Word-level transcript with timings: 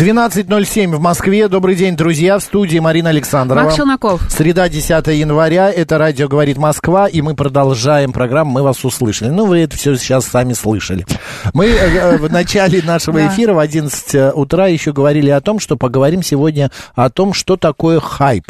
12.07 0.00 0.96
в 0.96 1.00
Москве. 1.00 1.46
Добрый 1.46 1.74
день, 1.74 1.94
друзья. 1.94 2.38
В 2.38 2.42
студии 2.42 2.78
Марина 2.78 3.10
Александрова. 3.10 3.64
Макс 3.64 3.76
Челноков. 3.76 4.22
Среда, 4.30 4.70
10 4.70 5.08
января. 5.08 5.70
Это 5.70 5.98
радио 5.98 6.26
«Говорит 6.26 6.56
Москва». 6.56 7.06
И 7.06 7.20
мы 7.20 7.34
продолжаем 7.34 8.10
программу 8.10 8.50
«Мы 8.50 8.62
вас 8.62 8.82
услышали». 8.82 9.28
Ну, 9.28 9.44
вы 9.44 9.58
это 9.58 9.76
все 9.76 9.96
сейчас 9.96 10.24
сами 10.24 10.54
слышали. 10.54 11.04
Мы 11.52 11.66
э, 11.66 11.74
э, 11.74 12.16
в 12.16 12.32
начале 12.32 12.80
нашего 12.80 13.26
эфира 13.26 13.52
в 13.52 13.58
11 13.58 14.34
утра 14.36 14.68
еще 14.68 14.94
говорили 14.94 15.28
о 15.28 15.42
том, 15.42 15.58
что 15.58 15.76
поговорим 15.76 16.22
сегодня 16.22 16.70
о 16.94 17.10
том, 17.10 17.34
что 17.34 17.58
такое 17.58 18.00
хайп. 18.00 18.44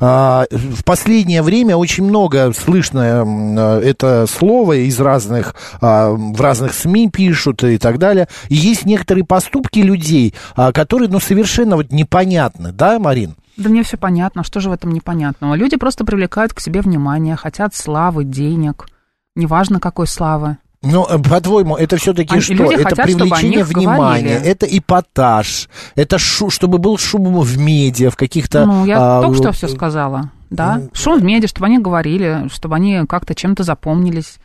А, 0.00 0.46
В 0.50 0.82
последнее 0.82 1.42
время 1.42 1.76
очень 1.76 2.04
много 2.04 2.52
слышно 2.54 3.80
э, 3.82 3.88
это 3.90 4.26
слово 4.26 4.86
из 4.86 4.98
разных, 4.98 5.56
а, 5.82 6.10
в 6.10 6.40
разных 6.40 6.72
СМИ 6.72 7.10
пишут 7.10 7.64
и 7.64 7.76
так 7.76 7.98
далее. 7.98 8.28
И 8.48 8.54
есть 8.54 8.86
некоторые 8.86 9.24
поступки 9.24 9.80
людей, 9.80 10.34
а, 10.54 10.72
которые, 10.86 11.08
ну, 11.08 11.18
совершенно 11.18 11.74
вот 11.74 11.90
непонятны, 11.90 12.70
да, 12.70 13.00
Марин? 13.00 13.34
Да 13.56 13.68
мне 13.68 13.82
все 13.82 13.96
понятно, 13.96 14.44
что 14.44 14.60
же 14.60 14.70
в 14.70 14.72
этом 14.72 14.92
непонятного? 14.92 15.54
Люди 15.56 15.76
просто 15.76 16.04
привлекают 16.04 16.54
к 16.54 16.60
себе 16.60 16.80
внимание, 16.80 17.34
хотят 17.34 17.74
славы, 17.74 18.22
денег. 18.22 18.86
Неважно, 19.34 19.80
какой 19.80 20.06
славы. 20.06 20.58
Ну, 20.82 21.04
э, 21.04 21.18
по-твоему, 21.18 21.74
это 21.74 21.96
все-таки 21.96 22.36
А 22.36 22.40
что? 22.40 22.52
люди 22.52 22.74
это 22.74 22.90
хотят, 22.90 23.06
привлечение 23.06 23.64
внимания, 23.64 24.34
говорили. 24.34 24.48
это 24.48 24.66
эпатаж, 24.66 25.68
это 25.96 26.18
шу, 26.18 26.50
чтобы 26.50 26.78
был 26.78 26.98
шум 26.98 27.40
в 27.40 27.58
медиа, 27.58 28.10
в 28.10 28.16
каких-то... 28.16 28.64
Ну, 28.64 28.86
я 28.86 29.18
а, 29.18 29.22
только 29.22 29.36
что 29.38 29.48
э, 29.48 29.52
все 29.52 29.66
сказала. 29.66 30.30
Да, 30.50 30.76
ну, 30.76 30.90
шум 30.92 31.18
в 31.18 31.24
медиа, 31.24 31.48
чтобы 31.48 31.66
они 31.66 31.80
говорили, 31.80 32.48
чтобы 32.52 32.76
они 32.76 33.00
как-то 33.08 33.34
чем-то 33.34 33.64
запомнились. 33.64 34.38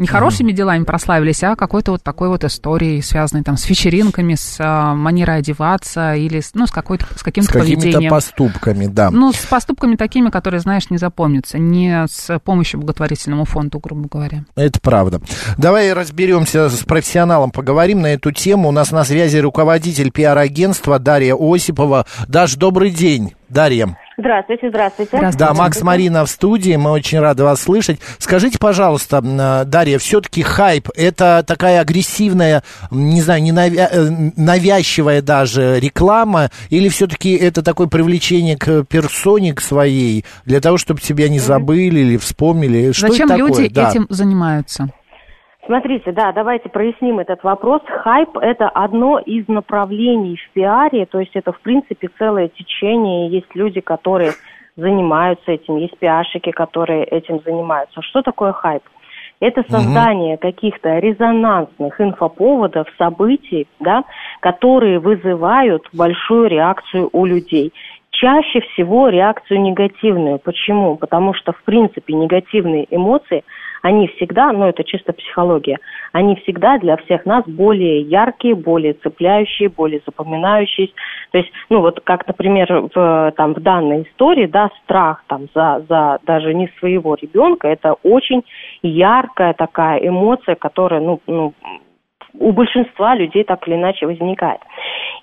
Не 0.00 0.06
хорошими 0.06 0.52
делами 0.52 0.84
прославились, 0.84 1.42
а 1.42 1.56
какой-то 1.56 1.90
вот 1.90 2.04
такой 2.04 2.28
вот 2.28 2.44
историей, 2.44 3.02
связанной 3.02 3.42
там 3.42 3.56
с 3.56 3.68
вечеринками, 3.68 4.36
с 4.36 4.56
а, 4.60 4.94
манерой 4.94 5.38
одеваться 5.38 6.14
или 6.14 6.38
с, 6.38 6.54
ну, 6.54 6.68
с, 6.68 6.70
какой-то, 6.70 7.04
с 7.16 7.18
С 7.18 7.22
каким-то 7.24 7.52
какими-то 7.52 7.80
поведением. 7.80 8.10
поступками, 8.10 8.86
да. 8.86 9.10
Ну, 9.10 9.32
с 9.32 9.44
поступками 9.44 9.96
такими, 9.96 10.30
которые, 10.30 10.60
знаешь, 10.60 10.88
не 10.90 10.98
запомнятся, 10.98 11.58
не 11.58 12.06
с 12.08 12.38
помощью 12.38 12.78
благотворительному 12.78 13.44
фонду, 13.44 13.80
грубо 13.80 14.08
говоря. 14.08 14.44
Это 14.54 14.78
правда. 14.78 15.20
Давай 15.56 15.92
разберемся 15.92 16.70
с 16.70 16.78
профессионалом, 16.84 17.50
поговорим 17.50 18.00
на 18.00 18.14
эту 18.14 18.30
тему. 18.30 18.68
У 18.68 18.72
нас 18.72 18.92
на 18.92 19.02
связи 19.02 19.38
руководитель 19.38 20.12
пиар-агентства 20.12 21.00
Дарья 21.00 21.34
Осипова. 21.34 22.06
Даш, 22.28 22.54
добрый 22.54 22.92
день, 22.92 23.34
Дарья. 23.48 23.96
Здравствуйте, 24.18 24.68
здравствуйте. 24.68 25.16
Здравствуйте. 25.16 25.38
Да, 25.38 25.54
Макс 25.54 25.80
Марина 25.82 26.24
в 26.26 26.30
студии, 26.30 26.74
мы 26.76 26.90
очень 26.90 27.20
рады 27.20 27.44
вас 27.44 27.62
слышать. 27.62 28.00
Скажите, 28.18 28.58
пожалуйста, 28.58 29.22
э, 29.24 29.64
Дарья, 29.64 29.98
все-таки 29.98 30.42
хайп 30.42 30.88
это 30.96 31.44
такая 31.46 31.80
агрессивная, 31.80 32.62
не 32.90 33.22
знаю, 33.22 33.42
не 33.42 33.52
навя- 33.52 33.88
э, 33.90 34.30
навязчивая 34.36 35.22
даже 35.22 35.78
реклама, 35.80 36.50
или 36.68 36.88
все-таки 36.88 37.34
это 37.34 37.62
такое 37.62 37.86
привлечение 37.86 38.56
к 38.56 38.84
персоне 38.84 39.54
к 39.54 39.60
своей, 39.60 40.24
для 40.44 40.60
того, 40.60 40.76
чтобы 40.78 41.00
тебя 41.00 41.28
не 41.28 41.38
забыли 41.38 42.00
или 42.00 42.16
вспомнили? 42.16 42.92
Что 42.92 43.08
Зачем 43.08 43.28
это 43.30 43.38
такое? 43.38 43.62
люди 43.62 43.74
Да. 43.74 43.90
этим 43.90 44.06
занимаются? 44.10 44.88
Смотрите, 45.68 46.12
да, 46.12 46.32
давайте 46.32 46.70
проясним 46.70 47.18
этот 47.18 47.44
вопрос. 47.44 47.82
Хайп– 47.84 48.38
это 48.40 48.70
одно 48.70 49.18
из 49.18 49.46
направлений 49.48 50.36
в 50.36 50.50
пиаре, 50.54 51.04
то 51.04 51.20
есть 51.20 51.32
это, 51.34 51.52
в 51.52 51.60
принципе, 51.60 52.08
целое 52.16 52.48
течение. 52.48 53.28
Есть 53.28 53.54
люди, 53.54 53.82
которые 53.82 54.32
занимаются 54.76 55.52
этим, 55.52 55.76
есть 55.76 55.98
пиарщики, 55.98 56.52
которые 56.52 57.04
этим 57.04 57.40
занимаются. 57.44 58.00
Что 58.00 58.22
такое 58.22 58.52
хайп? 58.52 58.82
Это 59.40 59.62
создание 59.68 60.38
каких-то 60.38 61.00
резонансных 61.00 62.00
инфоповодов, 62.00 62.88
событий, 62.96 63.68
да, 63.78 64.04
которые 64.40 64.98
вызывают 65.00 65.86
большую 65.92 66.48
реакцию 66.48 67.10
у 67.12 67.26
людей. 67.26 67.74
Чаще 68.10 68.60
всего 68.72 69.10
реакцию 69.10 69.60
негативную. 69.60 70.38
Почему? 70.38 70.96
Потому 70.96 71.34
что, 71.34 71.52
в 71.52 71.62
принципе, 71.64 72.14
негативные 72.14 72.86
эмоции, 72.90 73.44
они 73.82 74.08
всегда, 74.08 74.52
ну 74.52 74.66
это 74.66 74.84
чисто 74.84 75.12
психология, 75.12 75.78
они 76.12 76.36
всегда 76.36 76.78
для 76.78 76.96
всех 76.96 77.26
нас 77.26 77.44
более 77.46 78.00
яркие, 78.00 78.54
более 78.54 78.94
цепляющие, 78.94 79.68
более 79.68 80.00
запоминающиеся. 80.06 80.92
То 81.30 81.38
есть, 81.38 81.50
ну 81.68 81.80
вот 81.80 82.00
как, 82.04 82.26
например, 82.26 82.88
в, 82.94 83.32
там, 83.36 83.54
в 83.54 83.60
данной 83.60 84.02
истории, 84.02 84.46
да, 84.46 84.70
страх 84.84 85.22
там 85.26 85.48
за, 85.54 85.84
за 85.88 86.18
даже 86.24 86.54
не 86.54 86.68
своего 86.78 87.14
ребенка, 87.14 87.68
это 87.68 87.94
очень 88.02 88.44
яркая 88.82 89.54
такая 89.54 89.98
эмоция, 89.98 90.54
которая, 90.54 91.00
ну, 91.00 91.20
ну 91.26 91.54
у 92.34 92.52
большинства 92.52 93.14
людей 93.14 93.44
так 93.44 93.66
или 93.66 93.76
иначе 93.76 94.06
возникает. 94.06 94.60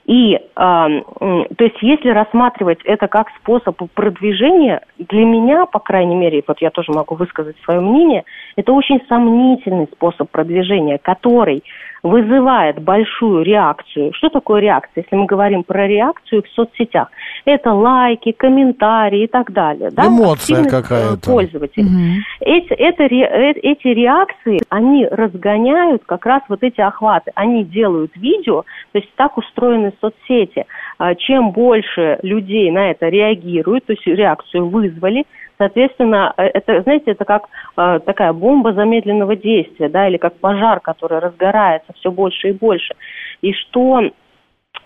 И, 0.06 0.36
э, 0.36 0.40
то 0.56 1.64
есть, 1.64 1.82
если 1.82 2.10
рассматривать 2.10 2.80
это 2.84 3.08
как 3.08 3.28
способ 3.42 3.78
продвижения, 3.94 4.82
для 5.00 5.26
меня, 5.26 5.66
по 5.66 5.80
крайней 5.80 6.16
мере, 6.16 6.44
вот 6.48 6.62
я 6.62 6.70
тоже 6.70 6.92
могу 6.92 7.16
высказать 7.16 7.56
свое 7.64 7.80
мнение, 7.80 8.24
это 8.56 8.72
очень 8.72 9.02
сомнительный 9.08 9.88
способ 9.88 10.30
продвижения, 10.30 11.00
который 11.00 11.64
вызывает 12.06 12.80
большую 12.84 13.44
реакцию. 13.44 14.14
Что 14.14 14.30
такое 14.30 14.62
реакция? 14.62 15.04
Если 15.04 15.16
мы 15.16 15.26
говорим 15.26 15.64
про 15.64 15.88
реакцию 15.88 16.44
в 16.44 16.50
соцсетях, 16.50 17.10
это 17.46 17.74
лайки, 17.74 18.32
комментарии 18.32 19.24
и 19.24 19.28
так 19.28 19.52
далее. 19.52 19.90
Да? 19.92 20.06
Эмоция 20.06 20.62
э, 20.62 20.70
какая-то. 20.70 21.32
Пользователя. 21.32 21.84
Мгм. 21.84 22.24
Эти, 22.42 22.74
это, 22.74 23.04
э, 23.04 23.54
эти 23.54 23.88
реакции, 23.88 24.62
они 24.70 25.08
разгоняют 25.08 26.04
как 26.06 26.28
раз 26.28 26.44
вот 26.48 26.62
эти 26.62 26.80
охваты. 26.80 27.32
Они 27.34 27.64
делают 27.64 28.16
видео, 28.16 28.64
то 28.92 29.00
есть 29.00 29.10
так 29.16 29.36
устроены 29.40 29.92
соцсети. 30.00 30.66
А, 31.00 31.16
Чем 31.16 31.52
больше 31.52 32.20
людей 32.22 32.70
на 32.70 32.92
это 32.92 33.10
реагируют, 33.10 33.86
то 33.86 33.94
есть 33.94 34.06
реакцию 34.06 34.70
вызвали, 34.70 35.26
соответственно, 35.58 36.34
э, 36.38 36.44
это, 36.44 36.82
знаете, 36.82 37.12
это 37.12 37.26
как 37.26 37.44
э, 37.78 38.00
такая 38.06 38.34
бомба 38.34 38.74
замедленного 38.74 39.36
действия, 39.36 39.90
да, 39.90 40.08
или 40.08 40.18
как 40.18 40.38
пожар, 40.40 40.80
который 40.80 41.20
разгорается 41.20 41.94
все 41.94 42.12
больше 42.12 42.50
и 42.50 42.54
больше. 42.54 42.96
И 43.42 43.54
что 43.54 44.02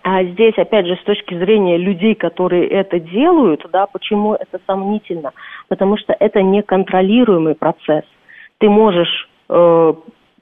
а 0.01 0.23
здесь, 0.23 0.53
опять 0.57 0.85
же, 0.85 0.95
с 0.95 1.03
точки 1.03 1.35
зрения 1.35 1.77
людей, 1.77 2.15
которые 2.15 2.67
это 2.67 2.99
делают, 2.99 3.65
да, 3.71 3.85
почему 3.85 4.33
это 4.33 4.59
сомнительно? 4.65 5.33
Потому 5.67 5.97
что 5.97 6.15
это 6.17 6.41
неконтролируемый 6.41 7.55
процесс. 7.55 8.05
Ты 8.59 8.69
можешь 8.69 9.29
э, 9.49 9.93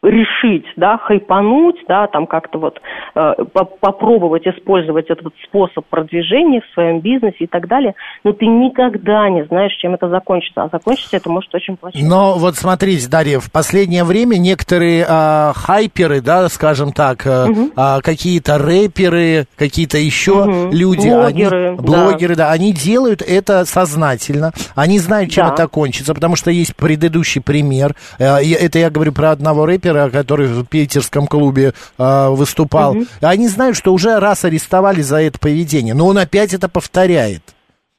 решить, 0.04 0.66
да, 0.76 0.98
хайпануть, 0.98 1.78
да, 1.88 2.08
там 2.08 2.28
как-то 2.28 2.60
вот 2.60 2.80
э, 3.16 3.34
по- 3.54 3.66
попробовать 3.66 4.46
использовать 4.48 5.10
этот 5.10 5.34
способ 5.46 5.86
продвижения 5.88 6.62
в 6.62 6.74
своем 6.74 7.00
бизнесе 7.00 7.38
и 7.40 7.48
так 7.48 7.68
далее, 7.68 7.96
но 8.24 8.32
ты 8.34 8.46
никогда 8.46 9.30
не 9.30 9.46
знаешь, 9.46 9.74
чем 9.74 9.96
это 9.96 10.08
закончится. 10.10 10.64
А 10.64 10.70
закончится 10.72 11.18
это 11.18 11.30
может 11.30 11.54
очень 11.54 11.78
плохо. 11.78 11.98
Но 12.00 12.36
вот 12.38 12.56
смотрите, 12.56 13.10
Дарья, 13.10 13.40
в 13.40 13.52
последнее 13.52 14.04
время 14.04 14.38
некоторые 14.38 15.06
а, 15.08 15.54
хайперы, 15.56 16.22
да, 16.22 16.48
скажем 16.50 16.92
так, 16.94 17.26
а, 17.26 17.48
а, 17.76 18.02
какие-то 18.02 18.58
рэперы, 18.58 19.46
какие-то 19.58 19.98
еще 19.98 20.46
Мгм. 20.46 20.72
люди, 20.72 21.10
Блогеры, 21.10 21.68
они, 21.70 21.78
да. 21.78 21.84
блогеры, 21.84 22.36
да, 22.36 22.52
они 22.52 22.72
делают 22.74 23.22
это 23.22 23.66
сознательно, 23.66 24.52
они 24.76 25.00
знают, 25.00 25.32
чем 25.32 25.48
Да. 25.48 25.54
это 25.54 25.68
кончится, 25.68 26.14
потому 26.14 26.36
что 26.36 26.52
есть 26.52 26.76
предыдущий 26.76 27.42
пример. 27.42 27.94
Э, 28.20 28.38
Это 28.68 28.80
я 28.80 28.90
говорю 28.90 29.12
про 29.14 29.32
одного 29.32 29.66
рэпера, 29.66 29.87
который 30.12 30.48
в 30.48 30.66
питерском 30.66 31.28
клубе 31.28 31.74
а, 31.98 32.30
выступал. 32.30 32.96
Они 33.22 33.48
знают, 33.48 33.78
что 33.78 33.94
уже 33.94 34.20
раз 34.20 34.46
арестовали 34.46 35.02
за 35.02 35.22
это 35.22 35.40
поведение, 35.40 35.94
но 35.94 36.08
он 36.08 36.18
опять 36.18 36.54
это 36.54 36.70
повторяет. 36.70 37.44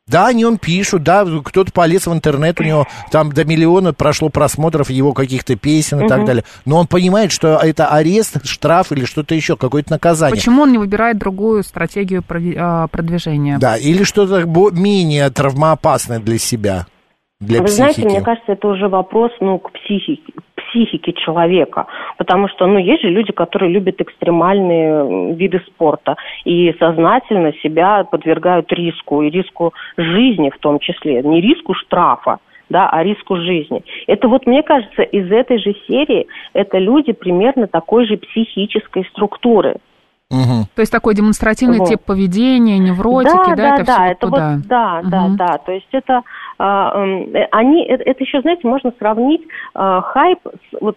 Да, 0.09 0.29
о 0.29 0.33
нем 0.33 0.57
пишут, 0.57 1.03
да, 1.03 1.27
кто-то 1.45 1.71
полез 1.71 2.07
в 2.07 2.13
интернет, 2.13 2.59
у 2.61 2.65
него 2.65 2.87
там 3.11 3.31
до 3.31 3.45
миллиона 3.45 3.93
прошло 3.93 4.31
просмотров 4.31 4.89
его 4.89 5.13
каких-то 5.13 5.55
песен 5.55 6.01
и 6.01 6.09
так 6.09 6.25
далее. 6.25 6.45
Но 6.65 6.79
он 6.79 6.87
понимает, 6.87 7.31
что 7.31 7.59
это 7.63 7.89
арест, 7.89 8.45
штраф 8.47 8.91
или 8.91 9.05
что-то 9.05 9.35
еще, 9.35 9.57
какое-то 9.57 9.93
наказание. 9.93 10.37
Почему 10.37 10.63
он 10.63 10.73
не 10.73 10.79
выбирает 10.79 11.19
другую 11.19 11.63
стратегию 11.63 12.25
а, 12.57 12.87
продвижения? 12.89 13.59
Да, 13.59 13.77
или 13.77 14.03
что-то 14.05 14.47
менее 14.73 15.29
травмоопасное 15.29 16.21
для 16.21 16.39
себя, 16.39 16.87
для 17.39 17.61
Вы 17.61 17.67
психики. 17.67 17.77
знаете, 17.77 18.05
мне 18.05 18.21
кажется, 18.23 18.53
это 18.53 18.67
уже 18.67 18.89
вопрос, 18.89 19.31
ну, 19.41 19.59
к 19.59 19.73
психике, 19.73 20.33
к 20.33 20.48
психике 20.69 21.13
человека, 21.13 21.87
потому 22.17 22.49
что, 22.49 22.67
ну, 22.67 22.79
есть 22.79 23.03
же 23.03 23.09
люди, 23.09 23.33
которые 23.33 23.71
любят 23.73 24.01
экстремальные 24.01 25.35
виды 25.35 25.61
спорта 25.67 26.17
и 26.45 26.75
сознательно 26.79 27.53
себя 27.63 28.05
подвергают 28.05 28.73
риску, 28.73 29.23
и 29.23 29.31
риску 29.31 29.73
жизни 29.97 30.51
в 30.51 30.59
том 30.59 30.79
числе, 30.79 31.23
не 31.23 31.41
риску 31.41 31.75
штрафа, 31.75 32.39
да, 32.69 32.89
а 32.91 33.03
риску 33.03 33.37
жизни. 33.37 33.83
Это 34.07 34.29
вот, 34.29 34.47
мне 34.47 34.63
кажется, 34.63 35.03
из 35.03 35.31
этой 35.31 35.59
же 35.59 35.75
серии 35.87 36.27
это 36.53 36.79
люди 36.79 37.13
примерно 37.13 37.67
такой 37.67 38.07
же 38.07 38.17
психической 38.17 39.05
структуры. 39.13 39.77
Мгм. 40.31 40.67
То 40.75 40.81
есть 40.81 40.93
такой 40.93 41.15
демонстративный 41.15 41.79
Вот. 41.79 41.89
тип 41.89 42.03
поведения, 42.05 42.79
невротики, 42.79 43.55
да, 43.55 43.57
да, 43.57 43.75
это 43.77 43.85
да, 43.87 43.95
все 43.95 44.13
это 44.13 44.27
туда. 44.27 44.55
вот, 44.57 44.67
да, 44.67 45.01
да, 45.03 45.21
Мгм. 45.23 45.37
да. 45.37 45.59
То 45.59 45.73
есть 45.73 45.89
это 45.93 46.23
они, 46.59 47.85
это, 47.87 48.03
это 48.03 48.25
еще, 48.25 48.41
знаете, 48.41 48.67
можно 48.67 48.93
сравнить 48.99 49.43
а, 49.75 50.01
хайп. 50.01 50.41
с- 50.45 50.81
вот 50.81 50.97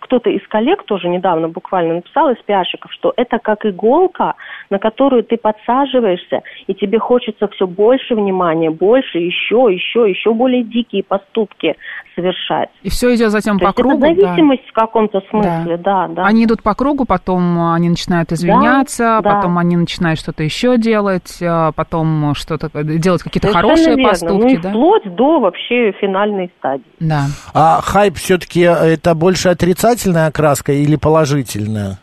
кто-то 0.00 0.30
из 0.30 0.46
коллег 0.48 0.84
тоже 0.84 1.08
недавно 1.08 1.48
буквально 1.48 1.94
написал 1.96 2.30
из 2.30 2.36
пиарщиков, 2.44 2.92
что 2.92 3.12
это 3.16 3.38
как 3.38 3.66
иголка, 3.66 4.34
на 4.70 4.78
которую 4.78 5.24
ты 5.24 5.36
подсаживаешься, 5.36 6.42
и 6.66 6.74
тебе 6.74 6.98
хочется 6.98 7.48
все 7.48 7.66
больше 7.66 8.14
внимания, 8.14 8.70
больше, 8.70 9.18
еще, 9.18 9.68
еще, 9.70 10.08
еще 10.08 10.32
более 10.32 10.62
дикие 10.62 11.02
поступки 11.02 11.74
совершать. 12.14 12.68
И 12.82 12.88
все 12.90 13.14
идет 13.14 13.30
затем 13.30 13.58
То 13.58 13.64
по 13.64 13.68
есть 13.68 13.78
это 13.78 13.88
кругу. 13.88 14.00
да. 14.00 14.06
зависимость 14.08 14.68
в 14.68 14.72
каком-то 14.72 15.20
смысле, 15.30 15.76
да, 15.78 16.08
да. 16.08 16.24
Они 16.24 16.44
идут 16.44 16.62
по 16.62 16.74
кругу, 16.74 17.04
потом 17.04 17.72
они 17.72 17.88
начинают 17.88 18.32
извиняться, 18.32 19.20
да. 19.22 19.34
потом 19.34 19.58
они 19.58 19.76
начинают 19.76 20.20
что-то 20.20 20.42
еще 20.42 20.76
делать, 20.78 21.38
а 21.42 21.72
потом 21.72 22.34
что-то 22.34 22.68
делать 22.84 23.22
какие-то 23.22 23.48
Совершенно 23.48 23.68
хорошие 23.74 23.96
верно. 23.96 24.10
поступки, 24.10 24.54
ну, 24.56 24.60
да? 24.62 24.70
Вплоть 25.00 25.14
до 25.14 25.40
вообще 25.40 25.92
финальной 25.92 26.50
стадии. 26.58 26.84
Да. 27.00 27.26
А 27.54 27.80
хайп 27.82 28.14
все-таки 28.16 28.60
это 28.60 29.14
больше 29.14 29.48
отрицательная 29.48 30.28
окраска 30.28 30.72
или 30.72 30.96
положительная? 30.96 31.98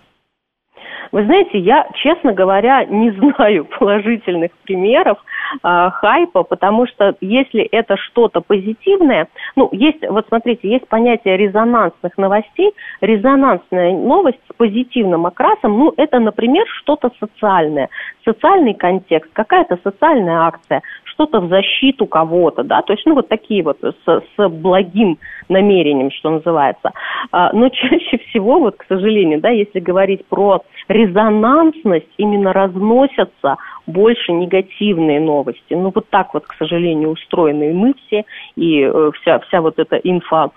Вы 1.11 1.23
знаете, 1.23 1.57
я, 1.59 1.87
честно 1.95 2.33
говоря, 2.33 2.83
не 2.85 3.11
знаю 3.11 3.65
положительных 3.79 4.51
примеров 4.63 5.17
а, 5.63 5.89
хайпа, 5.89 6.43
потому 6.43 6.85
что 6.85 7.15
если 7.21 7.61
это 7.61 7.95
что-то 7.97 8.41
позитивное, 8.41 9.27
ну, 9.55 9.69
есть, 9.71 10.05
вот 10.09 10.25
смотрите, 10.27 10.69
есть 10.69 10.87
понятие 10.89 11.37
резонансных 11.37 12.17
новостей. 12.17 12.73
Резонансная 12.99 13.93
новость 13.93 14.39
с 14.51 14.55
позитивным 14.55 15.25
окрасом, 15.25 15.77
ну, 15.77 15.93
это, 15.95 16.19
например, 16.19 16.65
что-то 16.81 17.09
социальное, 17.19 17.89
социальный 18.25 18.73
контекст, 18.73 19.31
какая-то 19.33 19.79
социальная 19.83 20.47
акция, 20.47 20.81
что-то 21.17 21.39
в 21.39 21.49
защиту 21.49 22.05
кого-то, 22.05 22.63
да, 22.63 22.83
то 22.83 22.93
есть, 22.93 23.03
ну, 23.07 23.15
вот 23.15 23.27
такие 23.27 23.63
вот 23.63 23.79
с, 23.81 24.05
с 24.05 24.49
благим 24.49 25.17
намерением, 25.49 26.11
что 26.11 26.29
называется. 26.29 26.91
А, 27.31 27.51
но 27.53 27.69
чаще 27.69 28.19
всего, 28.29 28.59
вот, 28.59 28.77
к 28.77 28.85
сожалению, 28.87 29.41
да, 29.41 29.49
если 29.49 29.79
говорить 29.79 30.25
про 30.27 30.61
резонансность, 30.87 32.07
именно 32.17 32.53
разносятся 32.53 33.57
больше 33.87 34.31
негативные 34.31 35.19
новости. 35.19 35.73
Ну, 35.73 35.91
вот 35.93 36.07
так 36.09 36.33
вот, 36.35 36.45
к 36.45 36.53
сожалению, 36.53 37.09
устроены 37.09 37.71
и 37.71 37.73
мы 37.73 37.93
все, 38.05 38.23
и 38.55 38.81
э, 38.81 39.11
вся, 39.19 39.39
вся 39.39 39.61
вот 39.61 39.79
эта 39.79 39.95
инфа... 39.97 40.51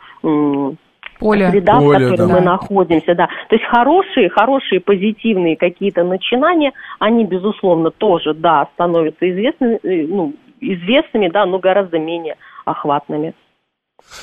Поле. 1.18 1.50
среда, 1.50 1.80
в 1.80 1.84
Поле, 1.84 2.10
которой 2.10 2.28
да. 2.28 2.34
мы 2.34 2.40
находимся, 2.40 3.14
да. 3.14 3.26
То 3.50 3.56
есть 3.56 3.66
хорошие, 3.66 4.30
хорошие, 4.30 4.80
позитивные 4.80 5.54
какие-то 5.54 6.02
начинания, 6.02 6.72
они, 6.98 7.26
безусловно, 7.26 7.90
тоже, 7.90 8.32
да, 8.32 8.68
становятся 8.72 9.30
известными, 9.30 9.78
э, 9.82 10.06
ну, 10.06 10.32
известными, 10.60 11.28
да, 11.28 11.46
но 11.46 11.58
гораздо 11.58 11.98
менее 11.98 12.36
охватными. 12.64 13.34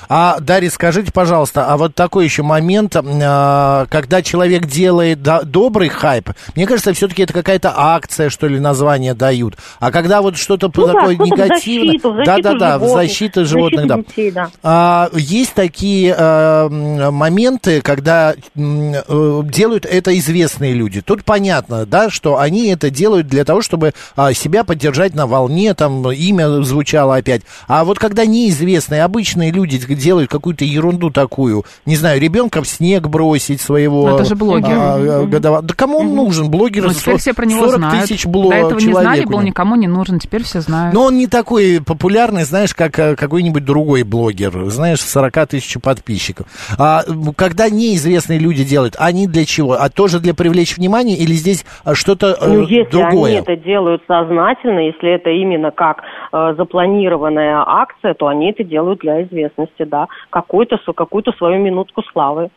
А, 0.09 0.38
Дарья, 0.39 0.69
скажите, 0.69 1.12
пожалуйста, 1.12 1.65
а 1.68 1.77
вот 1.77 1.95
такой 1.95 2.25
еще 2.25 2.44
момент, 2.44 2.95
а, 2.95 3.85
когда 3.89 4.21
человек 4.21 4.65
делает 4.65 5.21
до- 5.21 5.44
добрый 5.44 5.89
хайп, 5.89 6.29
мне 6.56 6.65
кажется, 6.65 6.94
все-таки 6.94 7.24
это 7.24 7.33
какая-то 7.33 7.74
акция, 7.75 8.29
что 8.29 8.47
ли, 8.47 8.59
название 8.59 9.13
дают. 9.13 9.56
А 9.79 9.91
когда 9.91 10.21
вот 10.21 10.38
что-то 10.38 10.71
Ну 10.74 10.88
да, 10.88 10.94
такое 10.94 11.15
в 11.15 11.19
негативное... 11.19 11.47
защиту, 11.57 12.12
в 12.13 12.15
защиту 12.18 12.41
Да-да-да, 12.41 12.77
в 12.77 12.81
животных, 12.81 13.07
защиту 13.07 13.45
животных, 13.45 13.88
защиту 13.88 13.95
да. 13.97 13.97
детей, 14.09 14.31
да. 14.31 14.50
А, 14.63 15.09
есть 15.13 15.53
такие 15.53 16.13
м, 16.13 17.13
моменты, 17.13 17.81
когда 17.81 18.33
э, 18.33 19.41
делают 19.44 19.85
это 19.85 20.18
известные 20.18 20.73
люди. 20.73 21.01
Тут 21.01 21.23
понятно, 21.23 21.85
да, 21.85 22.09
что 22.09 22.38
они 22.39 22.68
это 22.69 22.89
делают 22.89 23.27
для 23.27 23.44
того, 23.45 23.62
чтобы 23.62 23.94
а, 24.15 24.33
себя 24.33 24.63
поддержать 24.63 25.13
на 25.15 25.27
волне, 25.27 25.73
там 25.73 26.09
имя 26.12 26.62
звучало 26.63 27.15
опять. 27.15 27.41
А 27.68 27.83
вот 27.83 28.00
когда 28.00 28.25
неизвестные, 28.25 29.03
обычные 29.03 29.51
люди 29.51 29.67
делают 29.68 30.30
какую-то 30.30 30.66
ерунду 30.66 31.10
такую, 31.10 31.64
не 31.86 31.96
знаю, 31.96 32.19
ребенка 32.22 32.62
в 32.62 32.68
снег 32.68 33.08
бросить 33.08 33.62
своего... 33.62 34.08
Ну, 34.10 34.16
это 34.16 34.25
же 34.25 34.36
блогер. 34.36 34.69
а, 34.72 34.96
а, 34.96 35.25
годова- 35.25 35.62
Да 35.62 35.74
кому 35.75 36.00
он 36.00 36.16
нужен? 36.16 36.50
Блогер 36.50 36.84
Ну, 36.86 36.94
теперь 36.94 37.18
все 37.18 37.34
про 37.34 37.46
него 37.46 37.66
40 37.66 37.78
знают. 37.78 38.02
тысяч 38.08 38.25
бло- 38.25 38.50
До 38.50 38.56
этого 38.56 38.80
не 38.80 38.86
человек 38.86 39.02
знали, 39.02 39.25
был 39.25 39.42
никому 39.42 39.75
не 39.75 39.88
нужен, 39.88 40.19
теперь 40.19 40.44
все 40.44 40.62
знают. 40.62 40.94
Но 40.94 41.04
он 41.06 41.18
не 41.18 41.28
такой 41.28 41.81
популярный, 41.86 42.44
знаешь, 42.44 42.74
как 42.74 42.98
э, 43.00 43.16
какой-нибудь 43.16 43.64
другой 43.66 44.04
блогер, 44.04 44.66
знаешь, 44.69 45.00
с 45.02 45.12
40 45.12 45.48
тысяч 45.48 45.78
подписчиков. 45.81 46.48
А 46.78 47.04
когда 47.36 47.69
неизвестные 47.69 48.40
люди 48.40 48.64
делают, 48.64 48.96
они 48.98 49.28
для 49.28 49.46
чего? 49.46 49.74
А 49.74 49.90
тоже 49.90 50.19
для 50.19 50.34
привлечь 50.34 50.78
внимание 50.78 51.18
или 51.18 51.34
здесь 51.34 51.66
а, 51.84 51.96
что-то 51.96 52.38
э, 52.40 52.48
Ну, 52.48 52.62
если 52.62 52.90
другое? 52.92 53.31
они 53.31 53.40
это 53.42 53.56
делают 53.56 54.02
сознательно, 54.08 54.80
если 54.80 55.16
это 55.16 55.30
именно 55.30 55.72
как 55.72 55.98
э, 56.31 56.53
запланированная 56.57 57.63
акция, 57.65 58.13
то 58.13 58.27
они 58.27 58.51
это 58.51 58.63
делают 58.63 59.00
для 59.00 59.24
известности, 59.24 59.83
да. 59.83 60.07
Какую-то, 60.29 60.77
какую-то 60.94 61.31
свою 61.33 61.59
минутку 61.59 62.03
славы. 62.12 62.50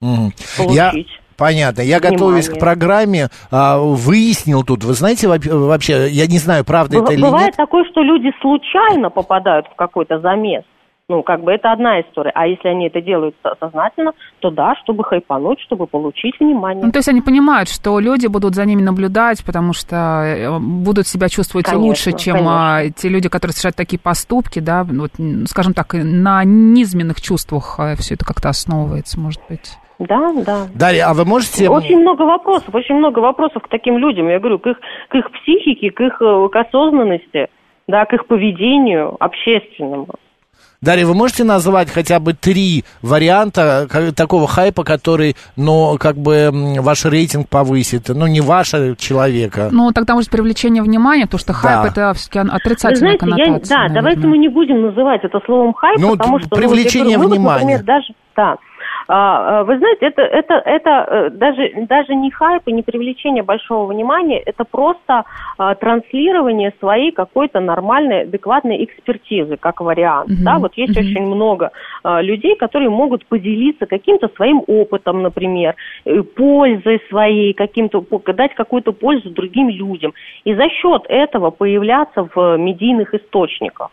Я... 0.00 0.90
получить. 0.90 1.08
Понятно. 1.36 1.80
Я 1.80 1.96
Внимание. 1.98 2.18
готовясь 2.18 2.48
к 2.50 2.58
программе, 2.58 3.28
а, 3.50 3.78
выяснил 3.78 4.62
тут, 4.62 4.84
вы 4.84 4.92
знаете, 4.92 5.26
во- 5.26 5.38
вообще, 5.38 6.08
я 6.10 6.26
не 6.26 6.36
знаю, 6.36 6.66
правда 6.66 6.98
Быва- 6.98 7.04
это 7.04 7.12
или 7.14 7.22
Бывает 7.22 7.46
нет. 7.46 7.56
такое, 7.56 7.84
что 7.90 8.02
люди 8.02 8.30
случайно 8.42 9.08
попадают 9.08 9.66
в 9.68 9.74
какой-то 9.74 10.20
замес. 10.20 10.64
Ну, 11.10 11.24
как 11.24 11.42
бы 11.42 11.50
это 11.50 11.72
одна 11.72 12.00
история. 12.00 12.30
А 12.36 12.46
если 12.46 12.68
они 12.68 12.86
это 12.86 13.00
делают 13.00 13.34
со- 13.42 13.56
сознательно, 13.58 14.12
то 14.38 14.52
да, 14.52 14.76
чтобы 14.76 15.02
хайпануть, 15.02 15.58
чтобы 15.58 15.88
получить 15.88 16.38
внимание. 16.38 16.84
Ну, 16.84 16.92
то 16.92 16.98
есть 17.00 17.08
они 17.08 17.20
понимают, 17.20 17.68
что 17.68 17.98
люди 17.98 18.28
будут 18.28 18.54
за 18.54 18.64
ними 18.64 18.80
наблюдать, 18.80 19.44
потому 19.44 19.72
что 19.72 19.96
э, 20.24 20.58
будут 20.60 21.08
себя 21.08 21.28
чувствовать 21.28 21.66
Конечно, 21.66 21.84
лучше, 21.84 22.12
чем 22.12 22.46
а, 22.46 22.82
те 22.94 23.08
люди, 23.08 23.28
которые 23.28 23.54
совершают 23.54 23.74
такие 23.74 23.98
поступки, 23.98 24.60
да, 24.60 24.84
вот, 24.84 25.10
скажем 25.46 25.74
так, 25.74 25.94
на 25.94 26.44
низменных 26.44 27.20
чувствах 27.20 27.80
все 27.98 28.14
это 28.14 28.24
как-то 28.24 28.48
основывается, 28.48 29.18
может 29.18 29.42
быть. 29.48 29.78
Да, 29.98 30.32
да. 30.46 30.68
Дарья, 30.72 31.08
а 31.08 31.14
вы 31.14 31.24
можете... 31.24 31.68
Очень 31.68 32.02
много 32.02 32.22
вопросов, 32.22 32.72
очень 32.72 32.94
много 32.94 33.18
вопросов 33.18 33.64
к 33.64 33.68
таким 33.68 33.98
людям. 33.98 34.28
Я 34.28 34.38
говорю, 34.38 34.60
к 34.60 34.66
их, 34.68 34.76
к 35.08 35.14
их 35.16 35.28
психике, 35.32 35.90
к 35.90 36.00
их 36.00 36.22
э, 36.22 36.48
к 36.52 36.56
осознанности, 36.56 37.48
да, 37.88 38.04
к 38.04 38.12
их 38.12 38.26
поведению 38.26 39.16
общественному. 39.18 40.06
Дарья, 40.82 41.04
вы 41.04 41.12
можете 41.14 41.44
назвать 41.44 41.90
хотя 41.90 42.18
бы 42.20 42.32
три 42.32 42.86
варианта 43.02 43.86
ка- 43.90 44.12
такого 44.12 44.46
хайпа, 44.48 44.82
который, 44.82 45.36
ну, 45.54 45.98
как 46.00 46.16
бы 46.16 46.48
ваш 46.80 47.04
рейтинг 47.04 47.50
повысит, 47.50 48.08
ну, 48.08 48.26
не 48.26 48.40
вашего 48.40 48.96
человека. 48.96 49.68
Ну, 49.70 49.92
тогда, 49.92 50.14
может, 50.14 50.30
привлечение 50.30 50.82
внимания, 50.82 51.26
потому 51.26 51.38
что 51.40 51.52
хайп 51.52 51.82
Да. 51.82 51.88
это 51.88 52.14
все-таки 52.14 52.48
Вы 52.48 52.54
отрицательная 52.56 53.18
знаете, 53.20 53.42
я, 53.42 53.58
да, 53.58 53.88
давайте 53.92 54.00
наверное. 54.20 54.30
мы 54.30 54.38
не 54.38 54.48
будем 54.48 54.80
называть 54.80 55.22
это 55.22 55.38
словом 55.44 55.74
хайп, 55.74 55.98
Ну, 56.00 56.12
потому 56.16 56.38
что 56.38 56.48
ну, 56.50 56.56
привлечение 56.56 57.16
говорю, 57.18 57.28
вот, 57.28 57.36
внимания. 57.36 57.60
например, 57.78 57.84
даже, 57.84 58.14
да, 58.34 58.42
А, 58.52 58.52
а, 58.52 58.56
вы 59.64 59.78
знаете, 59.78 60.06
это, 60.06 60.22
это, 60.22 60.54
это 60.54 60.90
э, 61.08 61.30
даже, 61.30 61.72
даже 61.88 62.14
не 62.14 62.30
хайп 62.30 62.62
и 62.66 62.72
не 62.72 62.82
привлечение 62.82 63.42
большого 63.42 63.92
внимания, 63.92 64.38
это 64.38 64.64
просто 64.64 65.24
а, 65.58 65.74
транслирование 65.74 66.72
своей 66.78 67.10
какой-то 67.10 67.58
нормальной, 67.58 68.22
адекватной 68.22 68.84
экспертизы, 68.84 69.56
как 69.56 69.80
вариант. 69.80 70.30
Мгм, 70.30 70.44
Да, 70.44 70.58
вот 70.60 70.74
есть 70.76 70.96
мгм. 70.96 71.04
очень 71.04 71.22
много 71.22 71.72
а, 72.04 72.22
людей, 72.22 72.54
которые 72.54 72.90
могут 72.90 73.26
поделиться 73.26 73.86
каким-то 73.86 74.28
своим 74.36 74.62
опытом, 74.68 75.22
например, 75.22 75.74
э, 76.04 76.22
пользой 76.22 77.02
своей, 77.08 77.52
каким-то, 77.52 78.04
дать 78.32 78.54
какую-то 78.54 78.92
пользу 78.92 79.30
другим 79.30 79.70
людям. 79.70 80.14
И 80.44 80.54
за 80.54 80.68
счет 80.68 81.02
этого 81.08 81.50
появляться 81.50 82.28
в 82.32 82.56
медийных 82.58 83.12
источниках. 83.12 83.90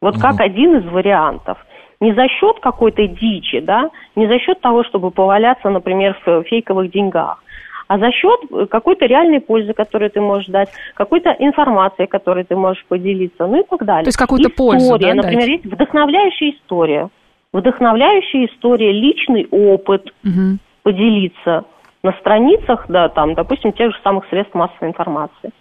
Вот 0.00 0.18
как 0.18 0.40
один 0.40 0.76
из 0.76 0.84
вариантов. 0.84 1.58
Не 2.02 2.12
за 2.14 2.26
счет 2.26 2.58
какой-то 2.60 3.06
дичи, 3.06 3.60
да, 3.60 3.88
не 4.16 4.26
за 4.26 4.40
счет 4.40 4.60
того, 4.60 4.82
чтобы 4.82 5.12
поваляться, 5.12 5.70
например, 5.70 6.18
в 6.26 6.42
фейковых 6.42 6.90
деньгах, 6.90 7.40
а 7.86 7.96
за 7.96 8.10
счет 8.10 8.40
какой-то 8.68 9.06
реальной 9.06 9.40
пользы, 9.40 9.72
которую 9.72 10.10
ты 10.10 10.20
можешь 10.20 10.48
дать, 10.48 10.68
какой-то 10.94 11.30
информации, 11.38 12.06
которой 12.06 12.42
ты 12.42 12.56
можешь 12.56 12.84
поделиться, 12.88 13.46
ну 13.46 13.60
и 13.60 13.62
так 13.62 13.84
далее. 13.84 14.02
То 14.02 14.08
есть 14.08 14.18
какую-то 14.18 14.48
история, 14.48 14.78
пользу, 14.78 14.98
да, 14.98 15.14
например, 15.14 15.46
дать? 15.46 15.48
есть 15.48 15.64
вдохновляющая 15.66 16.50
история, 16.50 17.08
вдохновляющая 17.52 18.46
история, 18.46 18.90
личный 18.90 19.46
опыт 19.52 20.12
Мгм. 20.24 20.58
поделиться 20.82 21.66
на 22.02 22.12
страницах, 22.14 22.86
да, 22.88 23.10
там, 23.10 23.34
допустим, 23.34 23.72
тех 23.72 23.92
же 23.92 23.98
самых 24.02 24.24
средств 24.28 24.56
массовой 24.56 24.88
информации. 24.88 25.52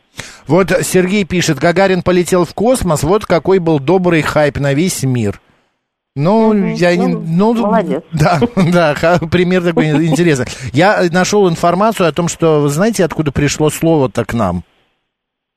Вот 0.47 0.71
Сергей 0.81 1.23
пишет, 1.23 1.59
Гагарин 1.59 2.01
полетел 2.01 2.45
в 2.45 2.55
космос, 2.55 3.03
вот 3.03 3.27
какой 3.27 3.59
был 3.59 3.79
добрый 3.79 4.23
хайп 4.23 4.57
на 4.57 4.73
весь 4.73 5.03
мир. 5.03 5.39
Ну, 6.15 6.53
Мгм. 6.53 6.73
я 6.73 6.95
не... 6.97 7.07
Ну, 7.07 7.53
молодец. 7.53 8.03
Да, 8.11 8.39
да, 8.73 9.19
пример 9.31 9.63
такой 9.63 9.85
интересный. 10.07 10.45
Я 10.73 11.03
нашел 11.11 11.49
информацию 11.49 12.07
о 12.09 12.11
том, 12.11 12.27
что, 12.27 12.59
вы 12.61 12.69
знаете, 12.69 13.05
откуда 13.05 13.31
пришло 13.31 13.69
слово-то 13.69 14.25
к 14.25 14.33
нам? 14.33 14.63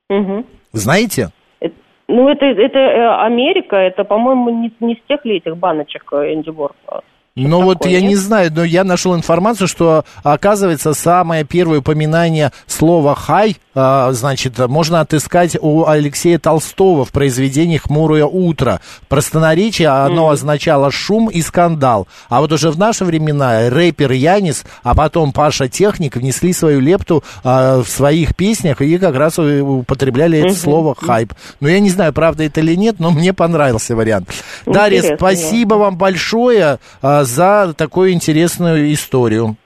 Мгм. 0.09 0.47
Знаете? 0.73 1.31
Это- 1.61 1.75
Ну, 2.09 2.29
это, 2.29 2.45
это 2.47 2.79
э, 2.79 3.25
Америка, 3.27 3.77
это, 3.77 4.05
по-моему, 4.05 4.51
не, 4.51 4.73
не 4.81 4.95
с 4.95 4.99
тех 5.09 5.25
ли 5.25 5.39
этих 5.39 5.57
баночек 5.57 6.05
э, 6.13 6.35
Энди 6.35 6.51
Борка. 6.51 7.01
Ну 7.37 7.63
вот 7.63 7.79
такое, 7.79 7.95
я 7.95 8.01
нет? 8.01 8.11
не 8.11 8.17
знаю, 8.17 8.53
но 8.55 8.63
я 8.63 8.85
нашел 8.85 9.17
информацию, 9.17 9.67
что 9.67 10.05
оказывается 10.23 10.95
самое 10.95 11.43
первое 11.43 11.81
упоминание 11.81 12.53
слова 12.69 13.17
«хай», 13.17 13.57
а, 13.75 14.13
значит, 14.13 14.57
можно 14.69 15.01
отыскать 15.01 15.57
у 15.61 15.85
Алексея 15.85 16.39
Толстого 16.39 17.05
в 17.05 17.11
произведении 17.11 17.79
«Хмурое 17.79 18.25
утро». 18.25 18.81
Простонаречие 19.09 19.89
оно 19.89 20.31
означало 20.31 20.93
шум 20.93 21.29
и 21.29 21.43
скандал. 21.43 22.07
А 22.29 22.41
вот 22.41 22.53
уже 22.53 22.71
в 22.71 22.79
наши 22.79 23.05
времена 23.05 23.69
рэпер 23.69 24.13
Янис, 24.13 24.65
а 24.85 24.95
потом 24.95 25.33
Паша 25.33 25.69
Техник 25.69 26.15
внесли 26.15 26.53
свою 26.53 26.79
лепту 26.79 27.25
а, 27.43 27.83
в 27.83 27.89
своих 27.89 28.37
песнях 28.37 28.81
и 28.81 28.97
как 28.97 29.17
раз 29.17 29.41
употребляли 29.41 30.39
это 30.39 30.55
слово 30.55 30.95
«хайп». 30.95 31.33
Ну 31.59 31.67
я 31.67 31.81
не 31.81 31.91
знаю, 31.91 32.13
правда 32.13 32.45
это 32.45 32.61
или 32.61 32.77
нет, 32.77 33.01
но 33.01 33.11
мне 33.11 33.33
понравился 33.33 33.97
вариант. 33.97 34.29
Дарья, 34.67 34.99
Интересно, 34.99 35.17
спасибо 35.17 35.75
вам 35.75 35.97
большое 35.97 36.79
а, 37.03 37.24
за 37.25 37.75
такую 37.77 38.13
интересную 38.13 38.93
историю. 38.93 39.57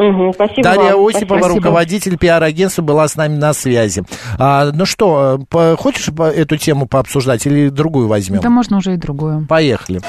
Мгм, 0.00 0.32
спасибо 0.32 0.62
Дарья 0.62 0.94
вам. 0.94 1.06
Осипова, 1.08 1.38
Спасибо. 1.40 1.48
руководитель 1.56 2.16
пиар-агентства, 2.18 2.82
была 2.82 3.08
с 3.08 3.16
нами 3.16 3.34
на 3.36 3.52
связи. 3.52 4.04
А, 4.38 4.70
ну 4.72 4.86
что, 4.86 5.40
по- 5.50 5.76
хочешь 5.76 6.14
по- 6.14 6.30
эту 6.30 6.56
тему 6.56 6.86
пообсуждать 6.86 7.46
или 7.46 7.68
другую 7.68 8.06
возьмем? 8.06 8.40
Да 8.40 8.48
можно 8.48 8.76
уже 8.76 8.94
и 8.94 8.96
другую. 8.96 9.44
Поехали. 9.48 10.00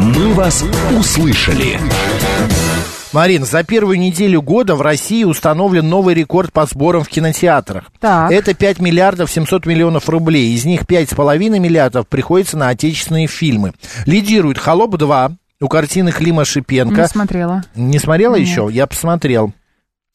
«Мы 0.00 0.34
вас 0.34 0.64
услышали». 0.98 1.78
Марин, 3.12 3.44
за 3.44 3.62
первую 3.62 3.98
неделю 3.98 4.40
года 4.40 4.74
в 4.74 4.80
России 4.80 5.24
установлен 5.24 5.88
новый 5.88 6.14
рекорд 6.14 6.52
по 6.52 6.64
сборам 6.64 7.04
в 7.04 7.08
кинотеатрах. 7.08 7.84
Так. 8.00 8.32
Это 8.32 8.54
5 8.54 8.80
миллиардов 8.80 9.30
700 9.30 9.66
миллионов 9.66 10.08
рублей. 10.08 10.54
Из 10.54 10.64
них 10.64 10.82
5,5 10.82 11.58
миллиардов 11.58 12.08
приходится 12.08 12.56
на 12.56 12.68
отечественные 12.68 13.26
фильмы. 13.26 13.72
Лидирует 14.06 14.58
«Холоп-2», 14.58 15.36
у 15.60 15.68
картины 15.68 16.10
Клима 16.10 16.44
Шипенко. 16.44 17.02
Не 17.02 17.08
смотрела. 17.08 17.62
Не 17.76 17.98
смотрела 17.98 18.34
еще? 18.34 18.68
Я 18.70 18.86
посмотрел. 18.86 19.52